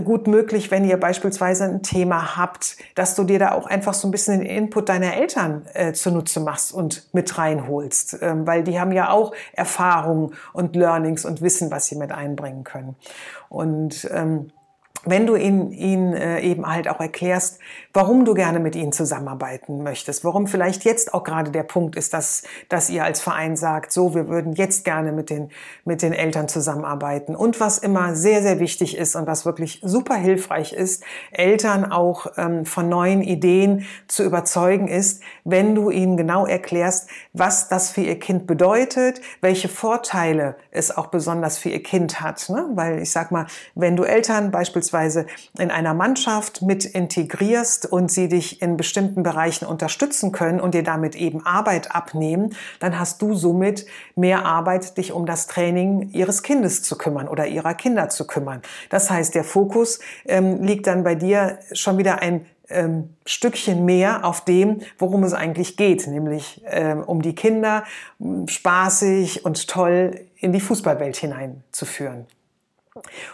gut 0.04 0.26
möglich, 0.26 0.70
wenn 0.70 0.84
ihr 0.84 0.98
beispielsweise 0.98 1.64
ein 1.64 1.82
Thema 1.82 2.36
habt, 2.36 2.76
dass 2.94 3.14
du 3.14 3.24
dir 3.24 3.38
da 3.38 3.52
auch 3.52 3.66
einfach 3.66 3.94
so 3.94 4.08
ein 4.08 4.10
bisschen 4.10 4.40
den 4.40 4.48
Input 4.48 4.88
deiner 4.88 5.14
Eltern 5.14 5.66
äh, 5.74 5.92
zunutze 5.92 6.40
machst 6.40 6.72
und 6.72 7.08
mit 7.12 7.36
reinholst, 7.38 8.18
ähm, 8.22 8.46
weil 8.46 8.62
die 8.62 8.80
haben 8.80 8.92
ja 8.92 9.10
auch 9.10 9.32
Erfahrungen 9.52 10.34
und 10.52 10.76
Learnings 10.76 11.24
und 11.24 11.42
Wissen, 11.42 11.70
was 11.70 11.86
sie 11.86 11.96
mit 11.96 12.12
einbringen 12.12 12.64
können. 12.64 12.96
Und 13.48 14.08
ähm, 14.12 14.50
wenn 15.04 15.26
du 15.26 15.37
ihn, 15.37 15.70
ihn 15.70 16.12
äh, 16.14 16.40
eben 16.40 16.66
halt 16.66 16.88
auch 16.88 17.00
erklärst, 17.00 17.61
warum 17.92 18.24
du 18.24 18.35
gerne 18.35 18.59
mit 18.59 18.74
ihnen 18.74 18.92
zusammenarbeiten 18.92 19.82
möchtest, 19.82 20.24
warum 20.24 20.46
vielleicht 20.46 20.85
jetzt 20.85 21.14
auch 21.14 21.24
gerade 21.24 21.50
der 21.50 21.62
Punkt 21.62 21.96
ist, 21.96 22.12
dass, 22.12 22.42
dass 22.68 22.90
ihr 22.90 23.04
als 23.04 23.20
Verein 23.20 23.56
sagt, 23.56 23.92
so, 23.92 24.14
wir 24.14 24.28
würden 24.28 24.52
jetzt 24.54 24.85
gerne 24.85 25.12
mit 25.12 25.30
den, 25.30 25.50
mit 25.85 26.02
den 26.02 26.12
Eltern 26.12 26.48
zusammenarbeiten. 26.48 27.37
Und 27.37 27.61
was 27.61 27.78
immer 27.78 28.14
sehr, 28.14 28.42
sehr 28.42 28.59
wichtig 28.59 28.96
ist 28.96 29.14
und 29.16 29.26
was 29.26 29.46
wirklich 29.46 29.80
super 29.82 30.16
hilfreich 30.16 30.72
ist, 30.72 31.04
Eltern 31.30 31.90
auch 31.90 32.26
ähm, 32.37 32.66
von 32.66 32.88
neuen 32.88 33.22
Ideen 33.22 33.87
zu 34.09 34.24
überzeugen 34.24 34.88
ist, 34.88 35.22
wenn 35.44 35.74
du 35.74 35.90
ihnen 35.90 36.16
genau 36.16 36.46
erklärst, 36.46 37.09
was 37.32 37.68
das 37.68 37.90
für 37.90 38.02
ihr 38.02 38.18
Kind 38.18 38.46
bedeutet, 38.46 39.20
welche 39.40 39.68
Vorteile 39.68 40.56
es 40.70 40.96
auch 40.96 41.06
besonders 41.06 41.59
für 41.59 41.68
ihr 41.68 41.82
Kind 41.82 42.20
hat. 42.20 42.48
Ne? 42.48 42.66
Weil 42.74 43.00
ich 43.00 43.12
sag 43.12 43.30
mal, 43.30 43.46
wenn 43.74 43.96
du 43.96 44.02
Eltern 44.02 44.50
beispielsweise 44.50 44.95
beispielsweise 44.96 45.26
in 45.59 45.70
einer 45.70 45.94
Mannschaft 45.94 46.62
mit 46.62 46.85
integrierst 46.85 47.87
und 47.87 48.11
sie 48.11 48.28
dich 48.28 48.62
in 48.62 48.76
bestimmten 48.76 49.22
Bereichen 49.22 49.66
unterstützen 49.66 50.32
können 50.32 50.61
und 50.61 50.74
dir 50.74 50.82
damit 50.82 51.14
eben 51.14 51.44
Arbeit 51.44 51.94
abnehmen, 51.94 52.54
dann 52.80 52.98
hast 52.98 53.20
du 53.20 53.35
somit 53.35 53.87
mehr 54.14 54.46
Arbeit, 54.46 54.96
dich 54.96 55.12
um 55.12 55.26
das 55.26 55.46
Training 55.46 56.11
ihres 56.12 56.42
Kindes 56.42 56.82
zu 56.82 56.96
kümmern 56.96 57.28
oder 57.28 57.46
ihrer 57.46 57.74
Kinder 57.74 58.09
zu 58.09 58.26
kümmern. 58.26 58.62
Das 58.88 59.11
heißt, 59.11 59.35
der 59.35 59.44
Fokus 59.44 60.00
ähm, 60.24 60.62
liegt 60.62 60.87
dann 60.87 61.04
bei 61.04 61.14
dir 61.14 61.59
schon 61.72 61.98
wieder 61.98 62.22
ein 62.22 62.46
ähm, 62.68 63.11
Stückchen 63.26 63.85
mehr 63.85 64.24
auf 64.24 64.44
dem, 64.44 64.80
worum 64.98 65.22
es 65.22 65.35
eigentlich 65.35 65.76
geht, 65.76 66.06
nämlich 66.06 66.62
ähm, 66.66 67.02
um 67.02 67.22
die 67.22 67.35
Kinder 67.35 67.85
spaßig 68.46 69.44
und 69.44 69.68
toll 69.68 70.20
in 70.37 70.52
die 70.52 70.61
Fußballwelt 70.61 71.16
hineinzuführen. 71.16 72.26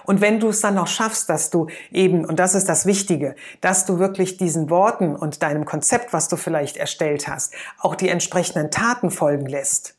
Und 0.05 0.21
wenn 0.21 0.41
du 0.41 0.49
es 0.49 0.61
dann 0.61 0.75
noch 0.75 0.87
schaffst, 0.87 1.29
dass 1.29 1.51
du 1.51 1.69
eben, 1.91 2.25
und 2.25 2.39
das 2.39 2.55
ist 2.55 2.69
das 2.69 2.87
Wichtige, 2.87 3.35
dass 3.61 3.87
du 3.87 3.99
wirklich 3.99 4.37
diesen 4.37 4.71
Worten 4.71 5.17
und 5.17 5.43
deinem 5.43 5.65
Konzept, 5.65 6.13
was 6.13 6.29
du 6.29 6.37
vielleicht 6.37 6.77
erstellt 6.77 7.29
hast, 7.29 7.55
auch 7.79 7.95
die 7.95 8.09
entsprechenden 8.09 8.71
Taten 8.71 9.11
folgen 9.11 9.47
lässt, 9.47 9.97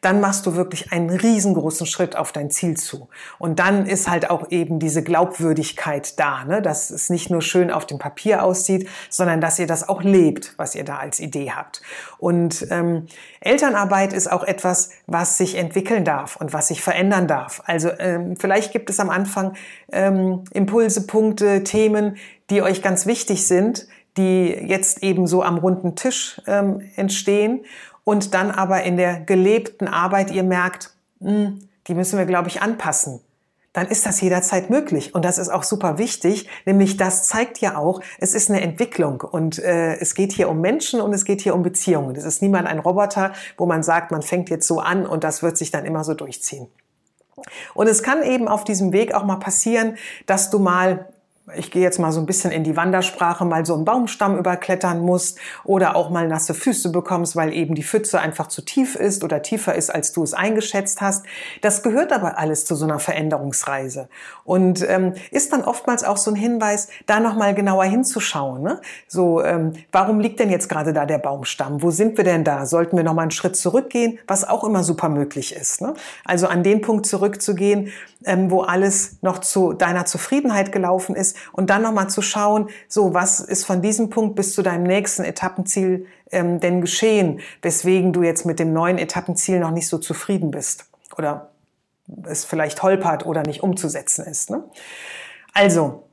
dann 0.00 0.20
machst 0.20 0.46
du 0.46 0.54
wirklich 0.54 0.92
einen 0.92 1.10
riesengroßen 1.10 1.86
Schritt 1.86 2.16
auf 2.16 2.32
dein 2.32 2.50
Ziel 2.50 2.76
zu. 2.76 3.08
Und 3.38 3.58
dann 3.58 3.86
ist 3.86 4.08
halt 4.08 4.30
auch 4.30 4.50
eben 4.50 4.78
diese 4.78 5.02
Glaubwürdigkeit 5.02 6.18
da, 6.18 6.44
ne? 6.44 6.62
dass 6.62 6.90
es 6.90 7.10
nicht 7.10 7.30
nur 7.30 7.42
schön 7.42 7.70
auf 7.70 7.86
dem 7.86 7.98
Papier 7.98 8.42
aussieht, 8.42 8.88
sondern 9.10 9.40
dass 9.40 9.58
ihr 9.58 9.66
das 9.66 9.88
auch 9.88 10.02
lebt, 10.02 10.54
was 10.56 10.74
ihr 10.74 10.84
da 10.84 10.96
als 10.96 11.20
Idee 11.20 11.52
habt. 11.52 11.82
Und 12.18 12.66
ähm, 12.70 13.06
Elternarbeit 13.40 14.12
ist 14.12 14.30
auch 14.30 14.44
etwas, 14.44 14.90
was 15.06 15.38
sich 15.38 15.56
entwickeln 15.56 16.04
darf 16.04 16.36
und 16.36 16.52
was 16.52 16.68
sich 16.68 16.82
verändern 16.82 17.28
darf. 17.28 17.62
Also 17.66 17.90
ähm, 17.98 18.36
vielleicht 18.36 18.72
gibt 18.72 18.90
es 18.90 19.00
am 19.00 19.10
Anfang 19.10 19.54
ähm, 19.92 20.44
Impulse, 20.52 21.06
Punkte, 21.06 21.64
Themen, 21.64 22.16
die 22.50 22.62
euch 22.62 22.82
ganz 22.82 23.06
wichtig 23.06 23.46
sind, 23.46 23.86
die 24.16 24.48
jetzt 24.48 25.02
eben 25.02 25.26
so 25.26 25.42
am 25.42 25.58
runden 25.58 25.96
Tisch 25.96 26.40
ähm, 26.46 26.80
entstehen 26.96 27.64
und 28.04 28.34
dann 28.34 28.50
aber 28.50 28.82
in 28.84 28.96
der 28.96 29.20
gelebten 29.20 29.88
Arbeit 29.88 30.30
ihr 30.30 30.44
merkt, 30.44 30.94
mh, 31.20 31.30
hm, 31.30 31.68
die 31.86 31.94
müssen 31.94 32.18
wir, 32.18 32.26
glaube 32.26 32.48
ich, 32.48 32.62
anpassen, 32.62 33.20
dann 33.74 33.88
ist 33.88 34.06
das 34.06 34.20
jederzeit 34.20 34.70
möglich. 34.70 35.14
Und 35.14 35.24
das 35.24 35.36
ist 35.36 35.50
auch 35.50 35.64
super 35.64 35.98
wichtig, 35.98 36.48
nämlich 36.64 36.96
das 36.96 37.28
zeigt 37.28 37.58
ja 37.58 37.76
auch, 37.76 38.00
es 38.18 38.32
ist 38.34 38.48
eine 38.48 38.62
Entwicklung 38.62 39.20
und 39.20 39.58
äh, 39.58 39.96
es 39.96 40.14
geht 40.14 40.32
hier 40.32 40.48
um 40.48 40.60
Menschen 40.60 41.00
und 41.00 41.12
es 41.12 41.24
geht 41.24 41.42
hier 41.42 41.54
um 41.54 41.62
Beziehungen. 41.62 42.14
Es 42.14 42.24
ist 42.24 42.40
niemand 42.40 42.68
ein 42.68 42.78
Roboter, 42.78 43.32
wo 43.58 43.66
man 43.66 43.82
sagt, 43.82 44.12
man 44.12 44.22
fängt 44.22 44.48
jetzt 44.48 44.66
so 44.66 44.78
an 44.78 45.04
und 45.06 45.24
das 45.24 45.42
wird 45.42 45.58
sich 45.58 45.70
dann 45.70 45.84
immer 45.84 46.04
so 46.04 46.14
durchziehen. 46.14 46.68
Und 47.74 47.88
es 47.88 48.02
kann 48.02 48.22
eben 48.22 48.46
auf 48.46 48.64
diesem 48.64 48.92
Weg 48.92 49.12
auch 49.12 49.24
mal 49.24 49.36
passieren, 49.36 49.96
dass 50.26 50.50
du 50.50 50.60
mal 50.60 51.08
ich 51.56 51.70
gehe 51.70 51.82
jetzt 51.82 51.98
mal 51.98 52.10
so 52.10 52.20
ein 52.20 52.26
bisschen 52.26 52.50
in 52.50 52.64
die 52.64 52.74
Wandersprache, 52.74 53.44
mal 53.44 53.66
so 53.66 53.74
einen 53.74 53.84
Baumstamm 53.84 54.38
überklettern 54.38 55.00
musst 55.00 55.38
oder 55.64 55.94
auch 55.94 56.08
mal 56.08 56.26
nasse 56.26 56.54
Füße 56.54 56.90
bekommst, 56.90 57.36
weil 57.36 57.52
eben 57.52 57.74
die 57.74 57.82
Pfütze 57.82 58.18
einfach 58.18 58.46
zu 58.46 58.62
tief 58.62 58.96
ist 58.96 59.22
oder 59.22 59.42
tiefer 59.42 59.74
ist, 59.74 59.90
als 59.94 60.12
du 60.12 60.22
es 60.22 60.32
eingeschätzt 60.32 61.02
hast. 61.02 61.26
Das 61.60 61.82
gehört 61.82 62.12
aber 62.12 62.38
alles 62.38 62.64
zu 62.64 62.74
so 62.74 62.86
einer 62.86 62.98
Veränderungsreise 62.98 64.08
und 64.44 64.88
ähm, 64.88 65.12
ist 65.30 65.52
dann 65.52 65.62
oftmals 65.62 66.02
auch 66.02 66.16
so 66.16 66.30
ein 66.30 66.36
Hinweis, 66.36 66.88
da 67.04 67.20
nochmal 67.20 67.54
genauer 67.54 67.84
hinzuschauen. 67.84 68.62
Ne? 68.62 68.80
So, 69.06 69.42
ähm, 69.44 69.74
warum 69.92 70.20
liegt 70.20 70.40
denn 70.40 70.50
jetzt 70.50 70.70
gerade 70.70 70.94
da 70.94 71.04
der 71.04 71.18
Baumstamm? 71.18 71.82
Wo 71.82 71.90
sind 71.90 72.16
wir 72.16 72.24
denn 72.24 72.44
da? 72.44 72.64
Sollten 72.64 72.96
wir 72.96 73.04
nochmal 73.04 73.24
einen 73.24 73.32
Schritt 73.32 73.56
zurückgehen, 73.56 74.18
was 74.26 74.48
auch 74.48 74.64
immer 74.64 74.82
super 74.82 75.10
möglich 75.10 75.54
ist. 75.54 75.82
Ne? 75.82 75.92
Also 76.24 76.46
an 76.46 76.62
den 76.62 76.80
Punkt 76.80 77.04
zurückzugehen, 77.04 77.92
ähm, 78.24 78.50
wo 78.50 78.62
alles 78.62 79.18
noch 79.20 79.38
zu 79.38 79.74
deiner 79.74 80.06
Zufriedenheit 80.06 80.72
gelaufen 80.72 81.14
und 81.52 81.70
dann 81.70 81.82
nochmal 81.82 82.08
zu 82.10 82.22
schauen, 82.22 82.68
so 82.88 83.14
was 83.14 83.40
ist 83.40 83.64
von 83.64 83.82
diesem 83.82 84.10
Punkt 84.10 84.36
bis 84.36 84.54
zu 84.54 84.62
deinem 84.62 84.84
nächsten 84.84 85.24
Etappenziel 85.24 86.06
ähm, 86.30 86.60
denn 86.60 86.80
geschehen, 86.80 87.40
weswegen 87.62 88.12
du 88.12 88.22
jetzt 88.22 88.44
mit 88.44 88.58
dem 88.58 88.72
neuen 88.72 88.98
Etappenziel 88.98 89.60
noch 89.60 89.70
nicht 89.70 89.88
so 89.88 89.98
zufrieden 89.98 90.50
bist 90.50 90.86
oder 91.16 91.50
es 92.24 92.44
vielleicht 92.44 92.82
holpert 92.82 93.24
oder 93.26 93.42
nicht 93.42 93.62
umzusetzen 93.62 94.26
ist. 94.26 94.50
Ne? 94.50 94.64
Also, 95.52 96.04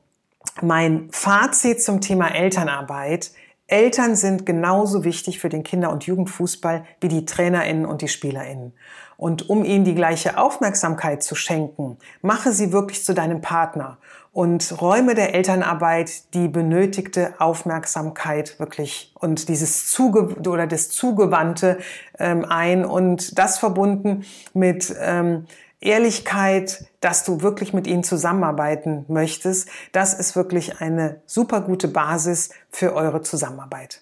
mein 0.60 1.08
Fazit 1.10 1.82
zum 1.82 2.00
Thema 2.00 2.34
Elternarbeit. 2.34 3.32
Eltern 3.66 4.16
sind 4.16 4.44
genauso 4.44 5.04
wichtig 5.04 5.38
für 5.38 5.48
den 5.48 5.62
Kinder- 5.62 5.90
und 5.90 6.04
Jugendfußball 6.04 6.84
wie 7.00 7.08
die 7.08 7.24
Trainerinnen 7.24 7.86
und 7.86 8.02
die 8.02 8.08
Spielerinnen. 8.08 8.74
Und 9.16 9.48
um 9.48 9.64
ihnen 9.64 9.84
die 9.84 9.94
gleiche 9.94 10.36
Aufmerksamkeit 10.36 11.22
zu 11.22 11.34
schenken, 11.34 11.96
mache 12.22 12.52
sie 12.52 12.72
wirklich 12.72 13.04
zu 13.04 13.14
deinem 13.14 13.40
Partner 13.40 13.98
und 14.32 14.80
räume 14.80 15.14
der 15.14 15.34
Elternarbeit 15.34 16.34
die 16.34 16.48
benötigte 16.48 17.34
Aufmerksamkeit 17.38 18.58
wirklich 18.58 19.12
und 19.20 19.48
dieses 19.48 19.90
Zuge 19.90 20.36
oder 20.48 20.66
das 20.66 20.88
Zugewandte 20.88 21.78
ähm, 22.18 22.46
ein 22.48 22.84
und 22.84 23.38
das 23.38 23.58
verbunden 23.58 24.24
mit 24.54 24.94
ähm, 24.98 25.46
Ehrlichkeit, 25.80 26.86
dass 27.00 27.24
du 27.24 27.42
wirklich 27.42 27.74
mit 27.74 27.86
ihnen 27.86 28.04
zusammenarbeiten 28.04 29.04
möchtest, 29.08 29.68
das 29.90 30.14
ist 30.14 30.34
wirklich 30.34 30.80
eine 30.80 31.20
super 31.26 31.60
gute 31.60 31.88
Basis 31.88 32.50
für 32.70 32.94
eure 32.94 33.20
Zusammenarbeit. 33.22 34.00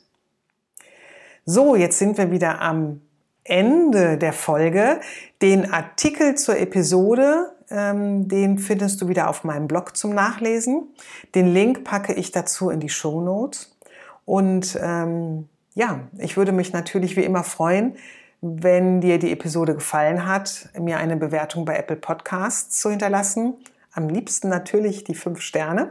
So, 1.46 1.74
jetzt 1.74 1.98
sind 1.98 2.18
wir 2.18 2.30
wieder 2.30 2.60
am 2.60 3.00
Ende 3.44 4.18
der 4.18 4.34
Folge. 4.34 5.00
Den 5.40 5.72
Artikel 5.72 6.36
zur 6.36 6.58
Episode 6.58 7.50
ähm, 7.70 8.28
den 8.28 8.58
findest 8.58 9.00
du 9.00 9.08
wieder 9.08 9.28
auf 9.28 9.44
meinem 9.44 9.68
Blog 9.68 9.96
zum 9.96 10.14
Nachlesen. 10.14 10.88
Den 11.34 11.52
Link 11.52 11.84
packe 11.84 12.12
ich 12.12 12.32
dazu 12.32 12.70
in 12.70 12.80
die 12.80 12.88
Show 12.88 13.20
Notes. 13.20 13.76
Und 14.24 14.78
ähm, 14.82 15.48
ja, 15.74 16.00
ich 16.18 16.36
würde 16.36 16.52
mich 16.52 16.72
natürlich 16.72 17.16
wie 17.16 17.24
immer 17.24 17.44
freuen, 17.44 17.96
wenn 18.40 19.00
dir 19.00 19.18
die 19.18 19.32
Episode 19.32 19.74
gefallen 19.74 20.26
hat, 20.26 20.70
mir 20.78 20.98
eine 20.98 21.16
Bewertung 21.16 21.64
bei 21.64 21.76
Apple 21.76 21.96
Podcasts 21.96 22.80
zu 22.80 22.90
hinterlassen 22.90 23.54
am 23.92 24.08
liebsten 24.08 24.48
natürlich 24.48 25.04
die 25.04 25.14
fünf 25.14 25.40
Sterne. 25.40 25.90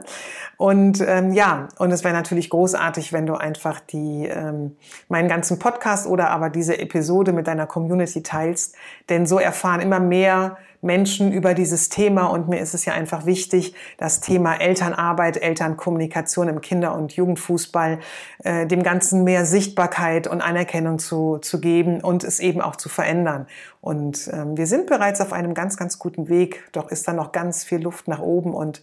Und 0.57 1.03
ähm, 1.05 1.33
ja, 1.33 1.67
und 1.77 1.91
es 1.91 2.03
wäre 2.03 2.13
natürlich 2.13 2.49
großartig, 2.49 3.11
wenn 3.11 3.25
du 3.25 3.35
einfach 3.35 3.79
die 3.79 4.25
ähm, 4.25 4.77
meinen 5.09 5.27
ganzen 5.27 5.59
Podcast 5.59 6.07
oder 6.07 6.29
aber 6.29 6.49
diese 6.49 6.79
Episode 6.79 7.33
mit 7.33 7.47
deiner 7.47 7.67
Community 7.67 8.23
teilst, 8.23 8.75
denn 9.09 9.25
so 9.25 9.37
erfahren 9.37 9.81
immer 9.81 9.99
mehr 9.99 10.57
Menschen 10.81 11.31
über 11.31 11.53
dieses 11.53 11.89
Thema. 11.89 12.27
Und 12.27 12.47
mir 12.47 12.59
ist 12.59 12.73
es 12.73 12.85
ja 12.85 12.93
einfach 12.93 13.25
wichtig, 13.25 13.73
das 13.97 14.21
Thema 14.21 14.55
Elternarbeit, 14.55 15.41
Elternkommunikation 15.41 16.47
im 16.47 16.61
Kinder- 16.61 16.95
und 16.95 17.13
Jugendfußball, 17.13 17.99
äh, 18.43 18.65
dem 18.65 18.83
Ganzen 18.83 19.23
mehr 19.23 19.45
Sichtbarkeit 19.45 20.27
und 20.27 20.41
Anerkennung 20.41 20.99
zu, 20.99 21.37
zu 21.39 21.59
geben 21.59 22.01
und 22.01 22.23
es 22.23 22.39
eben 22.39 22.61
auch 22.61 22.75
zu 22.75 22.89
verändern. 22.89 23.47
Und 23.81 24.29
ähm, 24.33 24.57
wir 24.57 24.67
sind 24.67 24.87
bereits 24.87 25.21
auf 25.21 25.33
einem 25.33 25.53
ganz, 25.53 25.77
ganz 25.77 25.99
guten 25.99 26.29
Weg, 26.29 26.69
doch 26.71 26.89
ist 26.89 27.07
da 27.07 27.13
noch 27.13 27.31
ganz 27.31 27.63
viel 27.63 27.81
Luft 27.81 28.07
nach 28.07 28.19
oben. 28.19 28.53
Und 28.53 28.81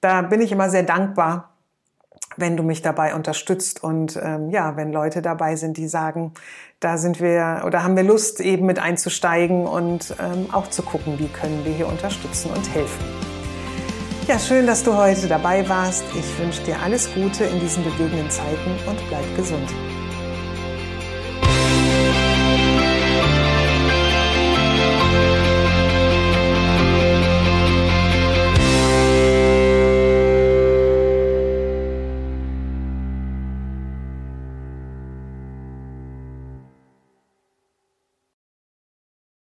da 0.00 0.22
bin 0.22 0.40
ich 0.40 0.52
immer 0.52 0.70
sehr 0.70 0.82
dankbar, 0.82 1.50
wenn 2.40 2.56
du 2.56 2.62
mich 2.62 2.82
dabei 2.82 3.14
unterstützt 3.14 3.82
und 3.82 4.18
ähm, 4.22 4.50
ja, 4.50 4.76
wenn 4.76 4.92
Leute 4.92 5.22
dabei 5.22 5.56
sind, 5.56 5.76
die 5.76 5.88
sagen, 5.88 6.32
da 6.80 6.96
sind 6.96 7.20
wir 7.20 7.62
oder 7.66 7.84
haben 7.84 7.96
wir 7.96 8.02
Lust 8.02 8.40
eben 8.40 8.66
mit 8.66 8.78
einzusteigen 8.78 9.66
und 9.66 10.14
ähm, 10.18 10.52
auch 10.52 10.68
zu 10.68 10.82
gucken, 10.82 11.18
wie 11.18 11.28
können 11.28 11.64
wir 11.64 11.72
hier 11.72 11.88
unterstützen 11.88 12.50
und 12.50 12.74
helfen. 12.74 13.04
Ja, 14.26 14.38
schön, 14.38 14.66
dass 14.66 14.84
du 14.84 14.96
heute 14.96 15.26
dabei 15.26 15.68
warst. 15.68 16.04
Ich 16.16 16.38
wünsche 16.38 16.62
dir 16.62 16.80
alles 16.82 17.12
Gute 17.12 17.44
in 17.44 17.60
diesen 17.60 17.82
bewegenden 17.84 18.30
Zeiten 18.30 18.70
und 18.86 18.98
bleib 19.08 19.36
gesund. 19.36 19.68